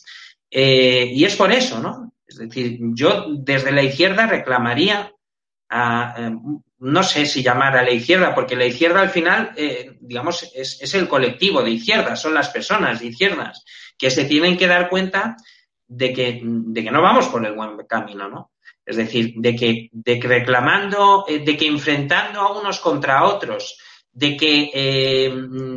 Eh, 0.52 1.12
y 1.14 1.24
es 1.24 1.36
por 1.36 1.52
eso, 1.52 1.80
¿no? 1.80 2.14
Es 2.28 2.38
decir, 2.38 2.80
yo 2.94 3.26
desde 3.30 3.72
la 3.72 3.84
izquierda 3.84 4.28
reclamaría 4.28 5.12
a, 5.70 6.32
no 6.80 7.04
sé 7.04 7.26
si 7.26 7.44
llamar 7.44 7.78
a 7.78 7.84
la 7.84 7.92
izquierda, 7.92 8.34
porque 8.34 8.56
la 8.56 8.66
izquierda 8.66 9.02
al 9.02 9.10
final, 9.10 9.52
eh, 9.56 9.98
digamos, 10.00 10.50
es, 10.54 10.94
el 10.94 11.08
colectivo 11.08 11.62
de 11.62 11.72
izquierdas, 11.72 12.22
son 12.22 12.34
las 12.34 12.50
personas 12.50 13.00
de 13.00 13.08
izquierdas 13.08 13.64
que 13.98 14.10
se 14.10 14.26
tienen 14.26 14.58
que 14.58 14.68
dar 14.68 14.90
cuenta 14.90 15.36
de 15.88 16.14
que, 16.14 16.42
de 16.44 16.84
que 16.84 16.92
no 16.92 17.02
vamos 17.02 17.28
por 17.28 17.46
el 17.46 17.54
buen 17.54 17.78
camino, 17.88 18.30
¿no? 18.30 18.52
Es 18.86 18.96
decir, 18.96 19.34
de 19.36 19.56
que, 19.56 19.90
de 19.92 20.20
que 20.20 20.28
reclamando, 20.28 21.26
eh, 21.28 21.40
de 21.40 21.58
que 21.58 21.68
enfrentando 21.68 22.40
a 22.40 22.60
unos 22.60 22.80
contra 22.80 23.24
otros, 23.26 23.78
de 24.20 24.36
que 24.36 24.70
eh, 24.74 25.34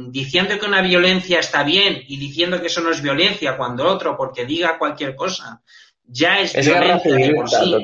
diciendo 0.09 0.59
que 0.59 0.66
una 0.66 0.83
violencia 0.83 1.38
está 1.38 1.62
bien 1.62 2.02
y 2.09 2.16
diciendo 2.16 2.61
que 2.61 2.66
eso 2.66 2.81
no 2.81 2.90
es 2.90 3.00
violencia 3.00 3.57
cuando 3.57 3.87
otro, 3.87 4.16
porque 4.16 4.44
diga 4.44 4.78
cualquier 4.78 5.14
cosa, 5.14 5.62
ya 6.05 6.40
es, 6.40 6.52
violencia 6.55 7.14
de 7.14 7.35
por 7.35 7.48
sí, 7.48 7.76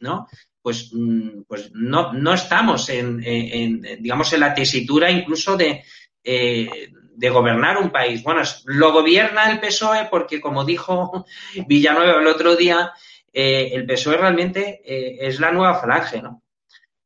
¿no? 0.00 0.26
Pues, 0.60 0.90
mm, 0.92 1.42
pues 1.46 1.70
no, 1.74 2.12
no 2.12 2.34
estamos 2.34 2.88
en, 2.88 3.22
en, 3.24 4.02
digamos, 4.02 4.32
en 4.32 4.40
la 4.40 4.52
tesitura 4.52 5.08
incluso 5.12 5.56
de, 5.56 5.84
eh, 6.24 6.90
de 7.14 7.30
gobernar 7.30 7.78
un 7.78 7.90
país. 7.90 8.20
Bueno, 8.24 8.42
lo 8.64 8.92
gobierna 8.92 9.48
el 9.48 9.60
PSOE 9.60 10.08
porque, 10.10 10.40
como 10.40 10.64
dijo 10.64 11.24
Villanueva 11.68 12.20
el 12.20 12.26
otro 12.26 12.56
día, 12.56 12.92
eh, 13.32 13.70
el 13.74 13.86
PSOE 13.86 14.16
realmente 14.16 14.82
es 14.84 15.38
la 15.38 15.52
nueva 15.52 15.78
falange, 15.78 16.20
¿no? 16.20 16.42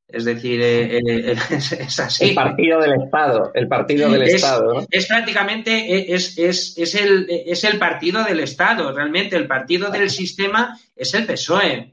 Es 0.09 0.25
decir, 0.25 0.61
eh, 0.63 1.33
es, 1.51 2.01
así. 2.01 2.29
El 2.29 2.35
partido 2.35 2.81
del 2.81 3.03
Estado, 3.03 3.51
el 3.55 3.69
partido 3.69 4.11
del 4.11 4.23
Estado. 4.23 4.75
¿no? 4.75 4.87
Es 4.91 5.07
prácticamente, 5.07 6.15
es, 6.15 6.39
es, 6.39 6.79
es, 6.79 6.95
el, 6.95 7.27
es 7.29 7.65
el 7.65 7.79
partido 7.79 8.23
del 8.23 8.41
Estado, 8.41 8.93
realmente. 8.93 9.37
El 9.37 9.47
partido 9.47 9.91
del 9.91 10.11
sistema 10.11 10.79
es 10.95 11.13
el 11.15 11.27
PSOE, 11.27 11.91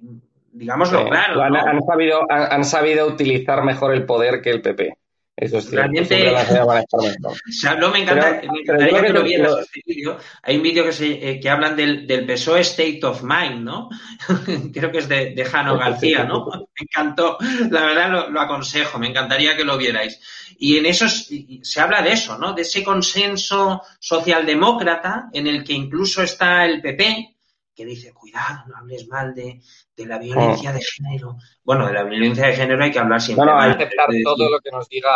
digámoslo 0.52 1.06
claro. 1.08 1.41
Han, 1.41 1.56
han, 1.56 1.82
sabido, 1.82 2.21
han, 2.30 2.63
sabido 2.63 3.08
utilizar 3.08 3.63
mejor 3.63 3.93
el 3.93 4.06
poder 4.06 4.41
que 4.41 4.52
el 4.52 4.62
PP. 4.62 4.97
Eso 5.36 5.58
es 5.58 5.72
Realmente, 5.72 6.32
se 7.50 7.67
habló, 7.67 7.89
me, 7.89 8.02
encanta, 8.02 8.41
me 8.52 8.60
encantaría 8.62 9.02
que, 9.02 9.10
lo 9.10 9.24
vieras 9.24 9.56
este 9.62 9.82
vídeo. 9.84 10.17
Hay 10.43 10.58
un 10.58 10.62
vídeo 10.62 10.86
que, 10.86 10.91
se, 10.91 11.30
eh, 11.30 11.39
que 11.39 11.50
hablan 11.50 11.76
del, 11.76 12.06
del 12.06 12.26
PSOE 12.28 12.62
State 12.62 13.00
of 13.04 13.24
Mind, 13.24 13.63
¿no? 13.63 13.89
Creo 14.74 14.91
que 14.91 15.00
es 15.00 15.10
de, 15.10 15.32
de 15.32 15.46
Jano 15.46 15.76
García, 15.78 16.24
¿no? 16.24 16.46
Me 16.52 16.82
encantó, 16.82 17.38
la 17.72 17.86
verdad 17.86 18.12
lo, 18.12 18.30
lo, 18.30 18.41
aconsejo, 18.41 19.00
me 19.00 19.08
encantaría 19.08 19.58
que 19.58 19.63
lo 19.63 19.78
vierais. 19.78 20.19
Y 20.60 20.78
en 20.78 20.86
eso 20.86 21.08
se 21.10 21.82
habla 21.82 22.02
de 22.04 22.12
eso, 22.12 22.38
¿no? 22.38 22.54
De 22.54 22.62
ese 22.62 22.84
consenso 22.84 23.82
socialdemócrata 24.00 25.30
en 25.34 25.48
el 25.48 25.63
que 25.63 25.74
incluso 25.74 26.22
está 26.22 26.65
el 26.65 26.82
PP, 26.82 27.33
que 27.75 27.86
dice, 27.86 28.13
cuidado, 28.13 28.65
no 28.67 28.77
hables 28.77 29.07
mal 29.07 29.33
de, 29.33 29.62
de 29.95 30.05
la 30.05 30.19
violencia 30.19 30.71
oh. 30.71 30.73
de 30.73 30.81
género. 30.81 31.38
Bueno, 31.63 31.88
de 31.88 31.93
la 31.93 32.03
violencia 32.03 32.47
de 32.47 32.53
género 32.53 32.83
hay 32.83 32.91
que 32.91 32.99
hablar 32.99 33.21
siempre. 33.21 33.45
Bueno, 33.45 33.59
hay 33.59 33.75
que 33.75 33.83
aceptar 33.83 34.07
todo 34.23 34.49
lo 34.49 34.59
que 34.59 34.71
nos 34.71 34.88
diga 34.89 35.12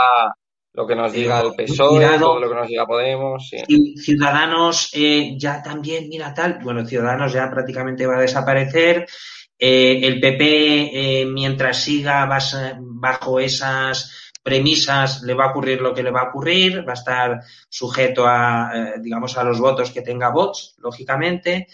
lo 0.77 0.85
que 0.85 0.95
nos 0.95 1.11
diga 1.11 1.41
el 1.41 1.55
PSOE, 1.55 2.19
todo 2.19 2.39
lo 2.39 2.49
que 2.49 2.55
nos 2.55 2.67
diga 2.67 2.85
Podemos. 2.85 3.49
Sí. 3.49 3.95
Ciudadanos 3.97 4.91
eh, 4.93 5.33
ya 5.35 5.63
también, 5.63 6.07
mira 6.07 6.31
tal, 6.35 6.59
bueno, 6.61 6.85
Ciudadanos 6.85 7.33
ya 7.33 7.49
prácticamente 7.49 8.05
va 8.05 8.17
a 8.17 8.21
desaparecer. 8.21 9.07
Eh, 9.57 10.01
el 10.03 10.19
PP, 10.19 10.41
eh, 10.93 11.25
mientras 11.25 11.81
siga 11.81 12.29
bajo 12.79 13.39
esas 13.39 14.31
premisas, 14.43 15.23
le 15.23 15.33
va 15.33 15.45
a 15.45 15.49
ocurrir 15.49 15.81
lo 15.81 15.95
que 15.95 16.03
le 16.03 16.11
va 16.11 16.21
a 16.21 16.29
ocurrir, 16.29 16.87
va 16.87 16.91
a 16.91 16.93
estar 16.93 17.39
sujeto 17.67 18.27
a, 18.27 18.93
digamos, 19.01 19.35
a 19.35 19.43
los 19.43 19.59
votos 19.59 19.89
que 19.89 20.03
tenga 20.03 20.29
votos, 20.29 20.75
lógicamente. 20.77 21.67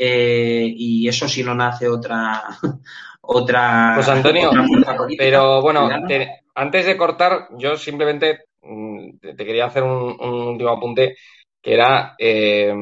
Eh, 0.00 0.72
y 0.76 1.08
eso 1.08 1.26
si 1.26 1.42
no 1.42 1.56
nace 1.56 1.88
otra 1.88 2.44
otra 3.20 3.94
pues 3.96 4.08
Antonio 4.08 4.52
pero 5.18 5.60
bueno 5.60 5.88
te, 6.06 6.42
antes 6.54 6.86
de 6.86 6.96
cortar 6.96 7.48
yo 7.58 7.76
simplemente 7.76 8.44
mm, 8.62 9.18
te, 9.20 9.34
te 9.34 9.44
quería 9.44 9.66
hacer 9.66 9.82
un, 9.82 10.16
un, 10.20 10.48
último 10.50 10.70
apunte 10.70 11.16
que 11.60 11.74
era 11.74 12.14
eh, 12.16 12.72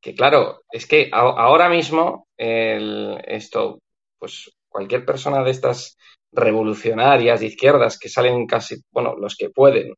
que 0.00 0.14
claro 0.14 0.62
es 0.70 0.86
que 0.86 1.10
a, 1.12 1.18
ahora 1.18 1.68
mismo 1.68 2.28
el, 2.34 3.22
esto 3.26 3.80
pues 4.18 4.50
cualquier 4.66 5.04
persona 5.04 5.44
de 5.44 5.50
estas 5.50 5.98
revolucionarias 6.32 7.40
de 7.40 7.46
izquierdas 7.48 7.98
que 7.98 8.08
salen 8.08 8.46
casi 8.46 8.76
bueno 8.90 9.14
los 9.16 9.36
que 9.36 9.50
pueden 9.50 9.92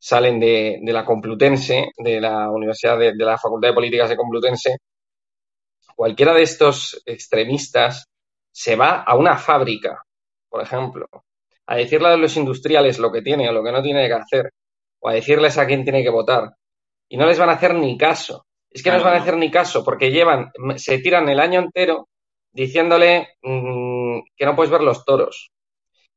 salen 0.00 0.40
de, 0.40 0.80
de 0.82 0.92
la 0.92 1.04
Complutense 1.04 1.90
de 1.96 2.20
la 2.20 2.50
Universidad 2.50 2.98
de, 2.98 3.12
de 3.14 3.24
la 3.24 3.38
Facultad 3.38 3.68
de 3.68 3.74
Políticas 3.74 4.08
de 4.08 4.16
Complutense 4.16 4.78
cualquiera 5.98 6.32
de 6.32 6.42
estos 6.42 7.02
extremistas 7.06 8.06
se 8.52 8.76
va 8.76 9.02
a 9.02 9.16
una 9.16 9.36
fábrica, 9.36 10.04
por 10.48 10.62
ejemplo, 10.62 11.08
a 11.66 11.74
decirle 11.74 12.06
a 12.06 12.16
los 12.16 12.36
industriales 12.36 13.00
lo 13.00 13.10
que 13.10 13.20
tiene 13.20 13.48
o 13.48 13.52
lo 13.52 13.64
que 13.64 13.72
no 13.72 13.82
tiene 13.82 14.06
que 14.06 14.14
hacer, 14.14 14.52
o 15.00 15.08
a 15.08 15.14
decirles 15.14 15.58
a 15.58 15.66
quién 15.66 15.82
tiene 15.82 16.04
que 16.04 16.10
votar, 16.10 16.52
y 17.08 17.16
no 17.16 17.26
les 17.26 17.36
van 17.36 17.50
a 17.50 17.54
hacer 17.54 17.74
ni 17.74 17.98
caso. 17.98 18.46
Es 18.70 18.80
que 18.80 18.90
no 18.90 18.96
les 18.98 19.04
van 19.04 19.14
a 19.14 19.22
hacer 19.22 19.36
ni 19.36 19.50
caso 19.50 19.82
porque 19.82 20.12
llevan, 20.12 20.52
se 20.76 20.98
tiran 21.00 21.28
el 21.28 21.40
año 21.40 21.58
entero 21.58 22.08
diciéndole 22.52 23.30
mmm, 23.42 24.20
que 24.36 24.46
no 24.46 24.54
puedes 24.54 24.70
ver 24.70 24.82
los 24.82 25.04
toros, 25.04 25.50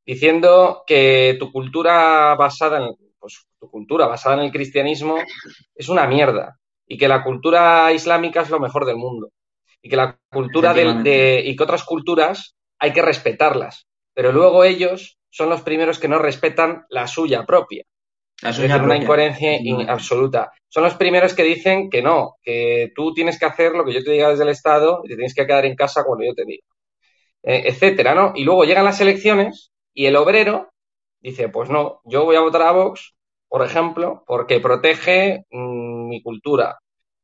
diciendo 0.06 0.84
que 0.86 1.36
tu 1.40 1.50
cultura 1.50 2.36
basada 2.36 2.86
en, 2.86 2.94
pues, 3.18 3.48
tu 3.58 3.68
cultura 3.68 4.06
basada 4.06 4.36
en 4.36 4.42
el 4.42 4.52
cristianismo 4.52 5.16
es 5.74 5.88
una 5.88 6.06
mierda 6.06 6.56
y 6.86 6.96
que 6.96 7.08
la 7.08 7.24
cultura 7.24 7.92
islámica 7.92 8.42
es 8.42 8.50
lo 8.50 8.60
mejor 8.60 8.86
del 8.86 8.96
mundo 8.96 9.32
y 9.82 9.88
que 9.88 9.96
la 9.96 10.18
cultura 10.30 10.72
de, 10.72 11.02
de, 11.02 11.42
y 11.44 11.56
que 11.56 11.62
otras 11.62 11.84
culturas 11.84 12.54
hay 12.78 12.92
que 12.92 13.02
respetarlas, 13.02 13.86
pero 14.14 14.32
luego 14.32 14.64
ellos 14.64 15.18
son 15.30 15.48
los 15.48 15.62
primeros 15.62 15.98
que 15.98 16.08
no 16.08 16.18
respetan 16.18 16.84
la 16.88 17.06
suya 17.06 17.44
propia. 17.44 17.84
La 18.42 18.52
suya 18.52 18.76
es 18.76 18.82
una 18.82 18.96
incoherencia 18.96 19.56
in, 19.56 19.88
absoluta. 19.88 20.50
Son 20.68 20.82
los 20.82 20.94
primeros 20.94 21.32
que 21.32 21.44
dicen 21.44 21.88
que 21.88 22.02
no, 22.02 22.36
que 22.42 22.90
tú 22.94 23.14
tienes 23.14 23.38
que 23.38 23.46
hacer 23.46 23.72
lo 23.72 23.84
que 23.84 23.92
yo 23.92 24.02
te 24.02 24.10
diga 24.10 24.30
desde 24.30 24.42
el 24.42 24.48
Estado 24.50 25.00
y 25.04 25.08
te 25.08 25.14
tienes 25.14 25.34
que 25.34 25.46
quedar 25.46 25.64
en 25.64 25.76
casa 25.76 26.02
cuando 26.04 26.24
yo 26.24 26.34
te 26.34 26.44
diga. 26.44 26.64
Eh, 27.44 27.62
etcétera, 27.66 28.14
¿no? 28.14 28.32
Y 28.34 28.44
luego 28.44 28.64
llegan 28.64 28.84
las 28.84 29.00
elecciones 29.00 29.70
y 29.94 30.06
el 30.06 30.16
obrero 30.16 30.70
dice, 31.20 31.48
pues 31.48 31.70
no, 31.70 32.00
yo 32.04 32.24
voy 32.24 32.36
a 32.36 32.40
votar 32.40 32.62
a 32.62 32.72
Vox, 32.72 33.14
por 33.48 33.64
ejemplo, 33.64 34.24
porque 34.26 34.60
protege 34.60 35.44
mmm, 35.50 36.08
mi 36.08 36.22
cultura, 36.22 36.78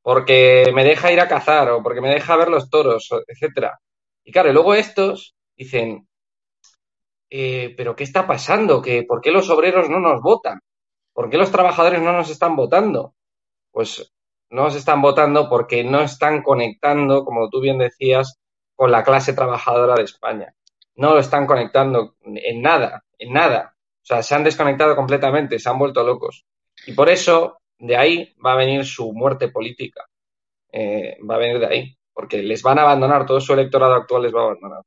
porque 0.09 0.73
me 0.75 0.85
deja 0.85 1.12
ir 1.12 1.21
a 1.21 1.29
cazar 1.29 1.68
o 1.68 1.83
porque 1.83 2.01
me 2.01 2.09
deja 2.09 2.35
ver 2.35 2.49
los 2.49 2.71
toros, 2.71 3.11
etcétera. 3.27 3.79
Y 4.25 4.33
claro, 4.33 4.51
luego 4.55 4.73
estos 4.73 5.37
dicen, 5.55 6.09
eh, 7.29 7.75
pero 7.77 7.94
¿qué 7.94 8.05
está 8.05 8.27
pasando? 8.27 8.81
¿Que, 8.81 9.03
¿Por 9.03 9.21
qué 9.21 9.31
los 9.31 9.51
obreros 9.51 9.90
no 9.90 10.01
nos 10.01 10.23
votan? 10.23 10.61
¿Por 11.12 11.29
qué 11.29 11.37
los 11.37 11.53
trabajadores 11.53 12.01
no 12.01 12.14
nos 12.14 12.31
están 12.31 12.57
votando? 12.57 13.16
Pues 13.71 14.11
no 14.49 14.62
nos 14.62 14.77
están 14.77 15.03
votando 15.03 15.51
porque 15.51 15.85
no 15.85 16.01
están 16.01 16.42
conectando, 16.42 17.23
como 17.23 17.51
tú 17.51 17.61
bien 17.61 17.77
decías, 17.77 18.38
con 18.77 18.90
la 18.90 19.05
clase 19.05 19.35
trabajadora 19.35 19.94
de 19.94 20.05
España. 20.05 20.55
No 20.94 21.12
lo 21.12 21.18
están 21.18 21.47
conectando 21.47 22.14
en 22.25 22.62
nada, 22.62 23.05
en 23.18 23.35
nada. 23.35 23.75
O 23.77 24.07
sea, 24.07 24.23
se 24.23 24.35
han 24.35 24.44
desconectado 24.44 24.97
completamente, 24.97 25.59
se 25.59 25.68
han 25.68 25.79
vuelto 25.79 26.03
locos. 26.03 26.47
Y 26.87 26.94
por 26.94 27.11
eso 27.11 27.59
de 27.79 27.97
ahí 27.97 28.35
va 28.45 28.53
a 28.53 28.57
venir 28.57 28.85
su 28.85 29.12
muerte 29.12 29.49
política. 29.49 30.05
Eh, 30.73 31.17
va 31.29 31.37
a 31.37 31.38
venir 31.38 31.59
de 31.59 31.67
ahí, 31.67 31.96
porque 32.13 32.42
les 32.42 32.63
van 32.63 32.79
a 32.79 32.83
abandonar, 32.83 33.27
todo 33.27 33.40
su 33.40 33.52
electorado 33.52 33.94
actual 33.94 34.23
les 34.23 34.35
va 34.35 34.40
a 34.40 34.44
abandonar. 34.44 34.83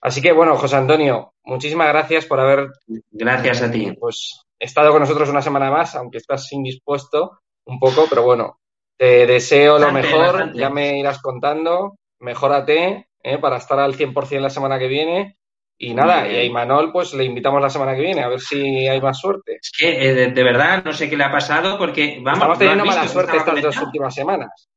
Así 0.00 0.22
que 0.22 0.32
bueno, 0.32 0.56
José 0.56 0.76
Antonio, 0.76 1.34
muchísimas 1.44 1.88
gracias 1.88 2.24
por 2.24 2.40
haber 2.40 2.70
gracias 3.10 3.62
a 3.62 3.70
ti. 3.70 3.92
Pues 3.98 4.40
estado 4.58 4.92
con 4.92 5.00
nosotros 5.00 5.28
una 5.28 5.42
semana 5.42 5.70
más, 5.70 5.94
aunque 5.94 6.18
estás 6.18 6.50
indispuesto 6.52 7.40
un 7.66 7.78
poco, 7.78 8.06
pero 8.08 8.22
bueno, 8.22 8.60
te 8.96 9.26
deseo 9.26 9.78
lo 9.78 9.92
mejor, 9.92 10.32
bastante. 10.32 10.58
ya 10.58 10.70
me 10.70 10.98
irás 10.98 11.20
contando, 11.20 11.96
mejórate 12.18 13.08
eh, 13.22 13.38
para 13.38 13.58
estar 13.58 13.78
al 13.78 13.94
100% 13.94 14.40
la 14.40 14.50
semana 14.50 14.78
que 14.78 14.88
viene 14.88 15.36
y 15.82 15.94
nada, 15.94 16.30
y 16.30 16.36
a 16.36 16.44
Imanol 16.44 16.92
pues 16.92 17.14
le 17.14 17.24
invitamos 17.24 17.58
la 17.62 17.70
semana 17.70 17.96
que 17.96 18.02
viene 18.02 18.22
a 18.22 18.28
ver 18.28 18.38
si 18.38 18.86
hay 18.86 19.00
más 19.00 19.18
suerte. 19.18 19.60
Es 19.62 19.72
que 19.76 19.88
eh, 19.88 20.12
de, 20.12 20.26
de, 20.28 20.42
verdad 20.42 20.84
no 20.84 20.92
sé 20.92 21.08
qué 21.08 21.16
le 21.16 21.24
ha 21.24 21.32
pasado 21.32 21.78
porque 21.78 22.18
vamos. 22.20 22.34
Estamos 22.34 22.58
teniendo 22.58 22.84
mala 22.84 23.08
suerte 23.08 23.38
estas 23.38 23.62
dos 23.62 23.78
últimas 23.78 24.14
semanas. 24.14 24.68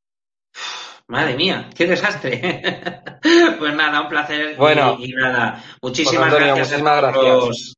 madre 1.08 1.36
mía, 1.36 1.70
qué 1.76 1.88
desastre. 1.88 2.40
pues 3.60 3.76
nada, 3.76 4.00
un 4.00 4.08
placer. 4.08 4.56
Bueno, 4.56 4.96
y, 4.98 5.12
nada, 5.12 5.62
muchísimas 5.82 6.34
gracias 6.34 6.72
a 6.72 7.12
todos. 7.12 7.76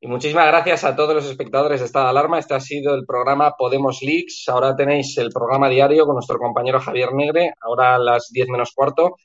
Y 0.00 0.06
muchísimas 0.06 0.46
gracias 0.46 0.84
a 0.84 0.94
todos 0.94 1.12
los 1.12 1.26
espectadores 1.26 1.80
de 1.80 1.86
Estado 1.86 2.04
de 2.04 2.10
Alarma. 2.10 2.38
Este 2.38 2.54
ha 2.54 2.60
sido 2.60 2.94
el 2.94 3.04
programa 3.04 3.56
Podemos 3.58 4.00
Leaks. 4.00 4.48
Ahora 4.48 4.76
tenéis 4.76 5.18
el 5.18 5.30
programa 5.30 5.68
diario 5.68 6.06
con 6.06 6.14
nuestro 6.14 6.38
compañero 6.38 6.80
Javier 6.80 7.12
Negre, 7.14 7.52
ahora 7.60 7.96
a 7.96 7.98
las 7.98 8.30
10 8.30 8.48
menos 8.48 8.70
cuarto. 8.72 9.16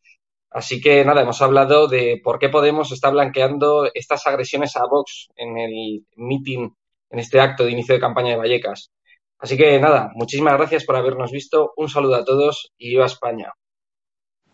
Así 0.49 0.79
que 0.79 1.03
nada, 1.03 1.21
hemos 1.21 1.41
hablado 1.41 1.87
de 1.87 2.19
por 2.23 2.39
qué 2.39 2.49
Podemos 2.49 2.91
está 2.91 3.09
blanqueando 3.09 3.89
estas 3.93 4.25
agresiones 4.27 4.75
a 4.77 4.85
Vox 4.89 5.29
en 5.35 5.57
el 5.57 6.05
meeting, 6.15 6.69
en 7.09 7.19
este 7.19 7.39
acto 7.39 7.65
de 7.65 7.71
inicio 7.71 7.95
de 7.95 8.01
campaña 8.01 8.31
de 8.31 8.37
Vallecas. 8.37 8.91
Así 9.39 9.57
que 9.57 9.79
nada, 9.79 10.11
muchísimas 10.15 10.57
gracias 10.57 10.85
por 10.85 10.95
habernos 10.95 11.31
visto. 11.31 11.73
Un 11.75 11.89
saludo 11.89 12.15
a 12.15 12.25
todos 12.25 12.71
y 12.77 12.89
viva 12.89 13.05
España. 13.05 13.53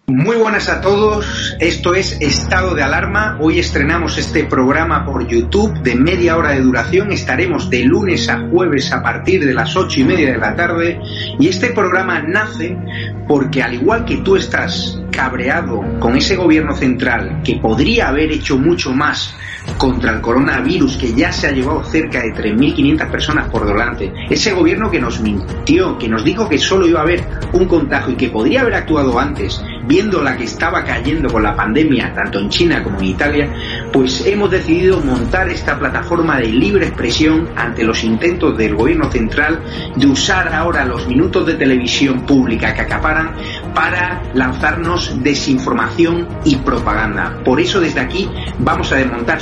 Muy 0.08 0.36
buenas 0.36 0.68
a 0.68 0.82
todos, 0.82 1.56
esto 1.62 1.96
es 1.96 2.20
Estado 2.20 2.76
de 2.76 2.84
Alarma. 2.84 3.38
Hoy 3.40 3.60
estrenamos 3.60 4.18
este 4.18 4.44
programa 4.44 5.06
por 5.06 5.26
YouTube 5.26 5.82
de 5.82 5.96
media 5.96 6.36
hora 6.36 6.52
de 6.52 6.60
duración. 6.60 7.14
Estaremos 7.14 7.70
de 7.70 7.86
lunes 7.86 8.28
a 8.28 8.50
jueves 8.50 8.92
a 8.92 9.02
partir 9.02 9.46
de 9.46 9.54
las 9.54 9.78
ocho 9.78 10.02
y 10.02 10.04
media 10.04 10.34
de 10.34 10.38
la 10.38 10.58
tarde. 10.58 11.00
Y 11.40 11.48
este 11.48 11.70
programa 11.70 12.22
nace 12.22 12.76
porque 13.30 13.64
al 13.64 13.76
igual 13.76 14.04
que 14.04 14.18
tú 14.18 14.36
estás 14.36 15.02
cabreado 15.16 16.00
con 16.00 16.18
ese 16.18 16.36
gobierno 16.36 16.76
central 16.76 17.42
que 17.44 17.56
podría 17.56 18.10
haber 18.10 18.32
hecho 18.32 18.58
mucho 18.58 18.92
más 18.92 19.38
contra 19.78 20.12
el 20.12 20.22
coronavirus 20.22 20.98
que 20.98 21.14
ya 21.14 21.32
se 21.32 21.48
ha 21.48 21.52
llevado 21.52 21.84
cerca 21.84 22.22
de 22.22 22.34
3.500 22.34 23.12
personas 23.12 23.50
por 23.50 23.66
delante, 23.66 24.14
ese 24.30 24.54
gobierno 24.54 24.90
que 24.90 25.00
nos 25.00 25.20
mintió, 25.20 25.98
que 25.98 26.08
nos 26.08 26.24
dijo 26.24 26.48
que 26.48 26.58
solo 26.58 26.88
iba 26.88 27.00
a 27.00 27.04
haber 27.04 27.24
un 27.54 27.66
contagio 27.66 28.14
y 28.14 28.18
que 28.18 28.30
podría 28.30 28.62
haber 28.62 28.76
actuado 28.76 29.20
antes, 29.20 29.62
viendo 29.86 30.22
la 30.22 30.38
que 30.38 30.46
estaba 30.46 30.84
cayendo 30.84 31.30
con 31.30 31.44
la 31.44 31.56
pandemia 31.56 32.14
tanto 32.14 32.40
en 32.40 32.50
China 32.50 32.84
como 32.84 33.00
en 33.00 33.06
Italia, 33.06 33.54
pues 33.92 34.26
hemos 34.26 34.50
decidido 34.52 35.02
montar 35.02 35.50
esta 35.50 35.78
plataforma 35.78 36.38
de 36.38 36.48
libre 36.48 36.88
expresión 36.88 37.50
ante 37.56 37.84
los 37.84 38.04
intentos 38.04 38.58
del 38.58 38.76
gobierno 38.76 39.12
central 39.12 39.62
de 39.96 40.08
usar 40.08 40.54
ahora 40.54 40.86
los 40.86 41.08
minutos 41.08 41.46
de 41.46 41.56
televisión 41.56 42.22
pública 42.26 42.74
que 42.74 42.82
acaparan 42.82 43.36
para 43.74 44.22
lanzarnos 44.34 45.22
desinformación 45.22 46.28
y 46.46 46.56
propaganda. 46.58 47.40
Por 47.44 47.60
eso 47.60 47.80
desde 47.80 48.00
aquí 48.00 48.30
vamos 48.60 48.92
a 48.92 48.98
desmontar 48.98 49.42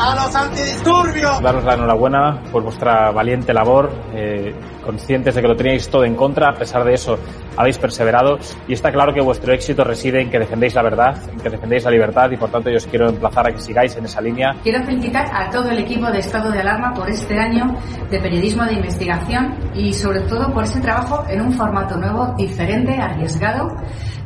A 0.00 0.14
los 0.14 0.34
antidisturbios. 0.34 1.42
Daros 1.42 1.64
la 1.64 1.74
enhorabuena 1.74 2.42
por 2.50 2.62
vuestra 2.62 3.10
valiente 3.10 3.52
labor, 3.52 3.90
eh, 4.14 4.54
conscientes 4.82 5.34
de 5.34 5.42
que 5.42 5.48
lo 5.48 5.54
teníais 5.54 5.88
todo 5.90 6.04
en 6.04 6.14
contra, 6.14 6.48
a 6.48 6.54
pesar 6.54 6.84
de 6.84 6.94
eso 6.94 7.18
habéis 7.56 7.76
perseverado 7.76 8.38
y 8.66 8.72
está 8.72 8.90
claro 8.90 9.12
que 9.12 9.20
vuestro 9.20 9.52
éxito 9.52 9.84
reside 9.84 10.22
en 10.22 10.30
que 10.30 10.38
defendéis 10.38 10.74
la 10.74 10.82
verdad, 10.82 11.16
en 11.30 11.38
que 11.38 11.50
defendéis 11.50 11.84
la 11.84 11.90
libertad 11.90 12.30
y 12.30 12.36
por 12.38 12.50
tanto 12.50 12.70
yo 12.70 12.76
os 12.76 12.86
quiero 12.86 13.10
emplazar 13.10 13.48
a 13.48 13.52
que 13.52 13.60
sigáis 13.60 13.94
en 13.96 14.06
esa 14.06 14.20
línea. 14.22 14.54
Quiero 14.62 14.82
felicitar 14.84 15.26
a 15.32 15.50
todo 15.50 15.68
el 15.68 15.78
equipo 15.78 16.10
de 16.10 16.20
Estado 16.20 16.50
de 16.50 16.60
Alarma 16.60 16.94
por 16.94 17.10
este 17.10 17.38
año 17.38 17.76
de 18.10 18.18
periodismo 18.18 18.64
de 18.64 18.74
investigación 18.74 19.54
y 19.74 19.92
sobre 19.92 20.20
todo 20.22 20.50
por 20.52 20.64
ese 20.64 20.80
trabajo 20.80 21.24
en 21.28 21.42
un 21.42 21.52
formato 21.52 21.96
nuevo, 21.96 22.34
diferente, 22.38 22.94
arriesgado 22.98 23.76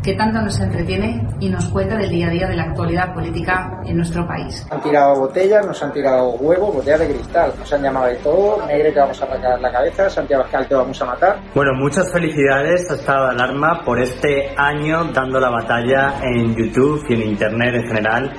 que 0.04 0.12
tanto 0.14 0.40
nos 0.42 0.60
entretiene 0.60 1.26
y 1.40 1.48
nos 1.48 1.66
cuenta 1.70 1.96
del 1.96 2.10
día 2.10 2.26
a 2.26 2.30
día 2.30 2.46
de 2.46 2.56
la 2.56 2.64
actualidad 2.64 3.14
política 3.14 3.80
en 3.86 3.96
nuestro 3.96 4.26
país. 4.26 4.66
Han 4.70 4.82
tirado 4.82 5.18
botellas, 5.18 5.66
nos 5.66 5.82
han 5.82 5.92
tirado 5.92 6.32
huevos, 6.32 6.74
botellas 6.74 7.00
de 7.00 7.14
cristal, 7.14 7.52
nos 7.58 7.72
han 7.72 7.82
llamado 7.82 8.06
de 8.06 8.16
todo, 8.16 8.66
Negre 8.66 8.92
que 8.92 9.00
vamos 9.00 9.20
a 9.22 9.24
arrancar 9.24 9.60
la 9.60 9.72
cabeza, 9.72 10.10
Santiago 10.10 10.42
Pascal 10.42 10.68
te 10.68 10.74
vamos 10.74 11.00
a 11.00 11.04
matar. 11.06 11.36
Bueno, 11.54 11.72
muchas 11.74 12.12
felicidades 12.12 12.90
a 12.90 12.94
Estado 12.94 13.28
de 13.28 13.30
Alarma 13.32 13.82
por 13.84 13.98
este 13.98 14.54
año 14.56 15.04
dando 15.12 15.40
la 15.40 15.50
batalla 15.50 16.20
en 16.22 16.54
YouTube 16.54 17.04
y 17.08 17.14
en 17.14 17.22
Internet 17.22 17.74
en 17.74 17.86
general. 17.88 18.32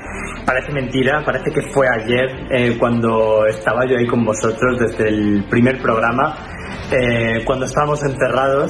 Parece 0.45 0.71
mentira, 0.71 1.23
parece 1.25 1.51
que 1.51 1.61
fue 1.73 1.87
ayer 1.87 2.29
eh, 2.51 2.77
cuando 2.77 3.47
estaba 3.47 3.87
yo 3.89 3.97
ahí 3.97 4.05
con 4.05 4.23
vosotros 4.23 4.79
desde 4.79 5.09
el 5.09 5.45
primer 5.49 5.81
programa, 5.81 6.35
eh, 6.91 7.43
cuando 7.43 7.65
estábamos 7.65 8.03
encerrados 8.03 8.69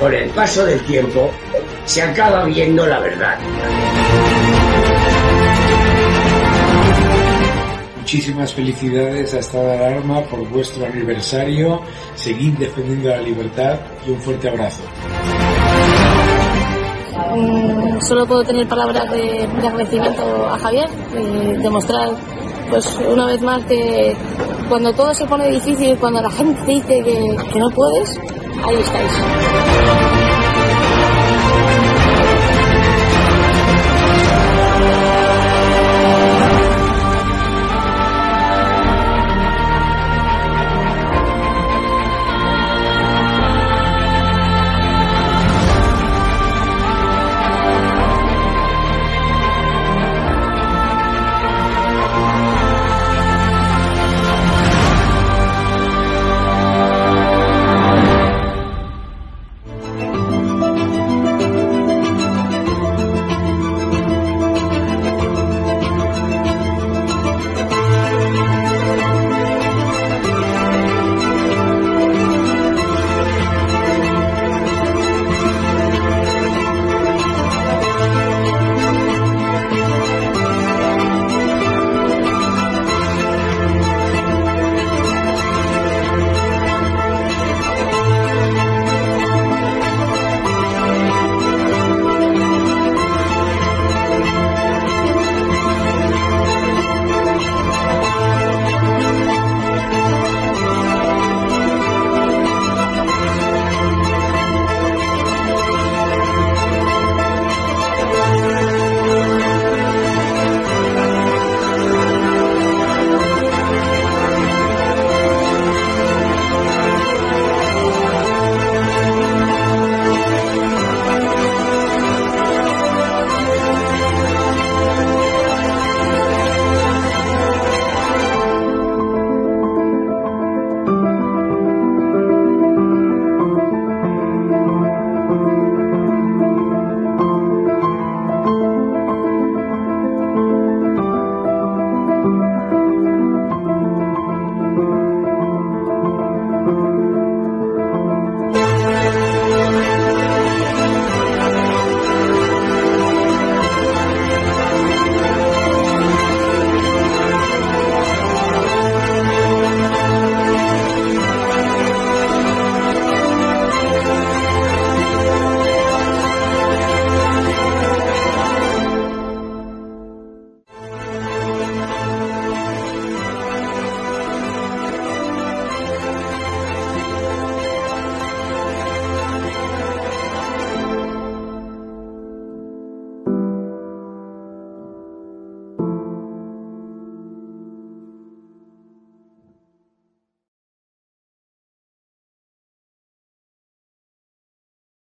Con 0.00 0.14
el 0.14 0.30
paso 0.30 0.64
del 0.64 0.80
tiempo 0.86 1.30
se 1.84 2.02
acaba 2.02 2.44
viendo 2.44 2.86
la 2.86 3.00
verdad. 3.00 3.38
Muchísimas 7.98 8.54
felicidades 8.54 9.34
a 9.34 9.38
Estado 9.40 9.68
de 9.68 9.76
Alarma 9.76 10.22
por 10.22 10.48
vuestro 10.48 10.86
aniversario. 10.86 11.82
Seguid 12.14 12.54
defendiendo 12.54 13.10
la 13.10 13.20
libertad 13.20 13.78
y 14.06 14.10
un 14.10 14.20
fuerte 14.20 14.48
abrazo. 14.48 14.82
Mm, 17.36 18.00
solo 18.00 18.26
puedo 18.26 18.42
tener 18.42 18.66
palabras 18.66 19.10
de, 19.10 19.46
de 19.46 19.68
agradecimiento 19.68 20.48
a 20.48 20.58
Javier 20.58 20.88
y 21.12 21.62
demostrar 21.62 22.08
pues 22.70 22.86
una 23.06 23.26
vez 23.26 23.40
más 23.42 23.64
que 23.64 24.16
cuando 24.68 24.92
todo 24.92 25.12
se 25.12 25.26
pone 25.26 25.48
difícil, 25.48 25.96
cuando 25.98 26.22
la 26.22 26.30
gente 26.30 26.64
dice 26.64 27.02
que, 27.02 27.36
que 27.52 27.58
no 27.58 27.68
puedes, 27.70 28.18
ahí 28.64 28.76
estáis. 28.76 29.69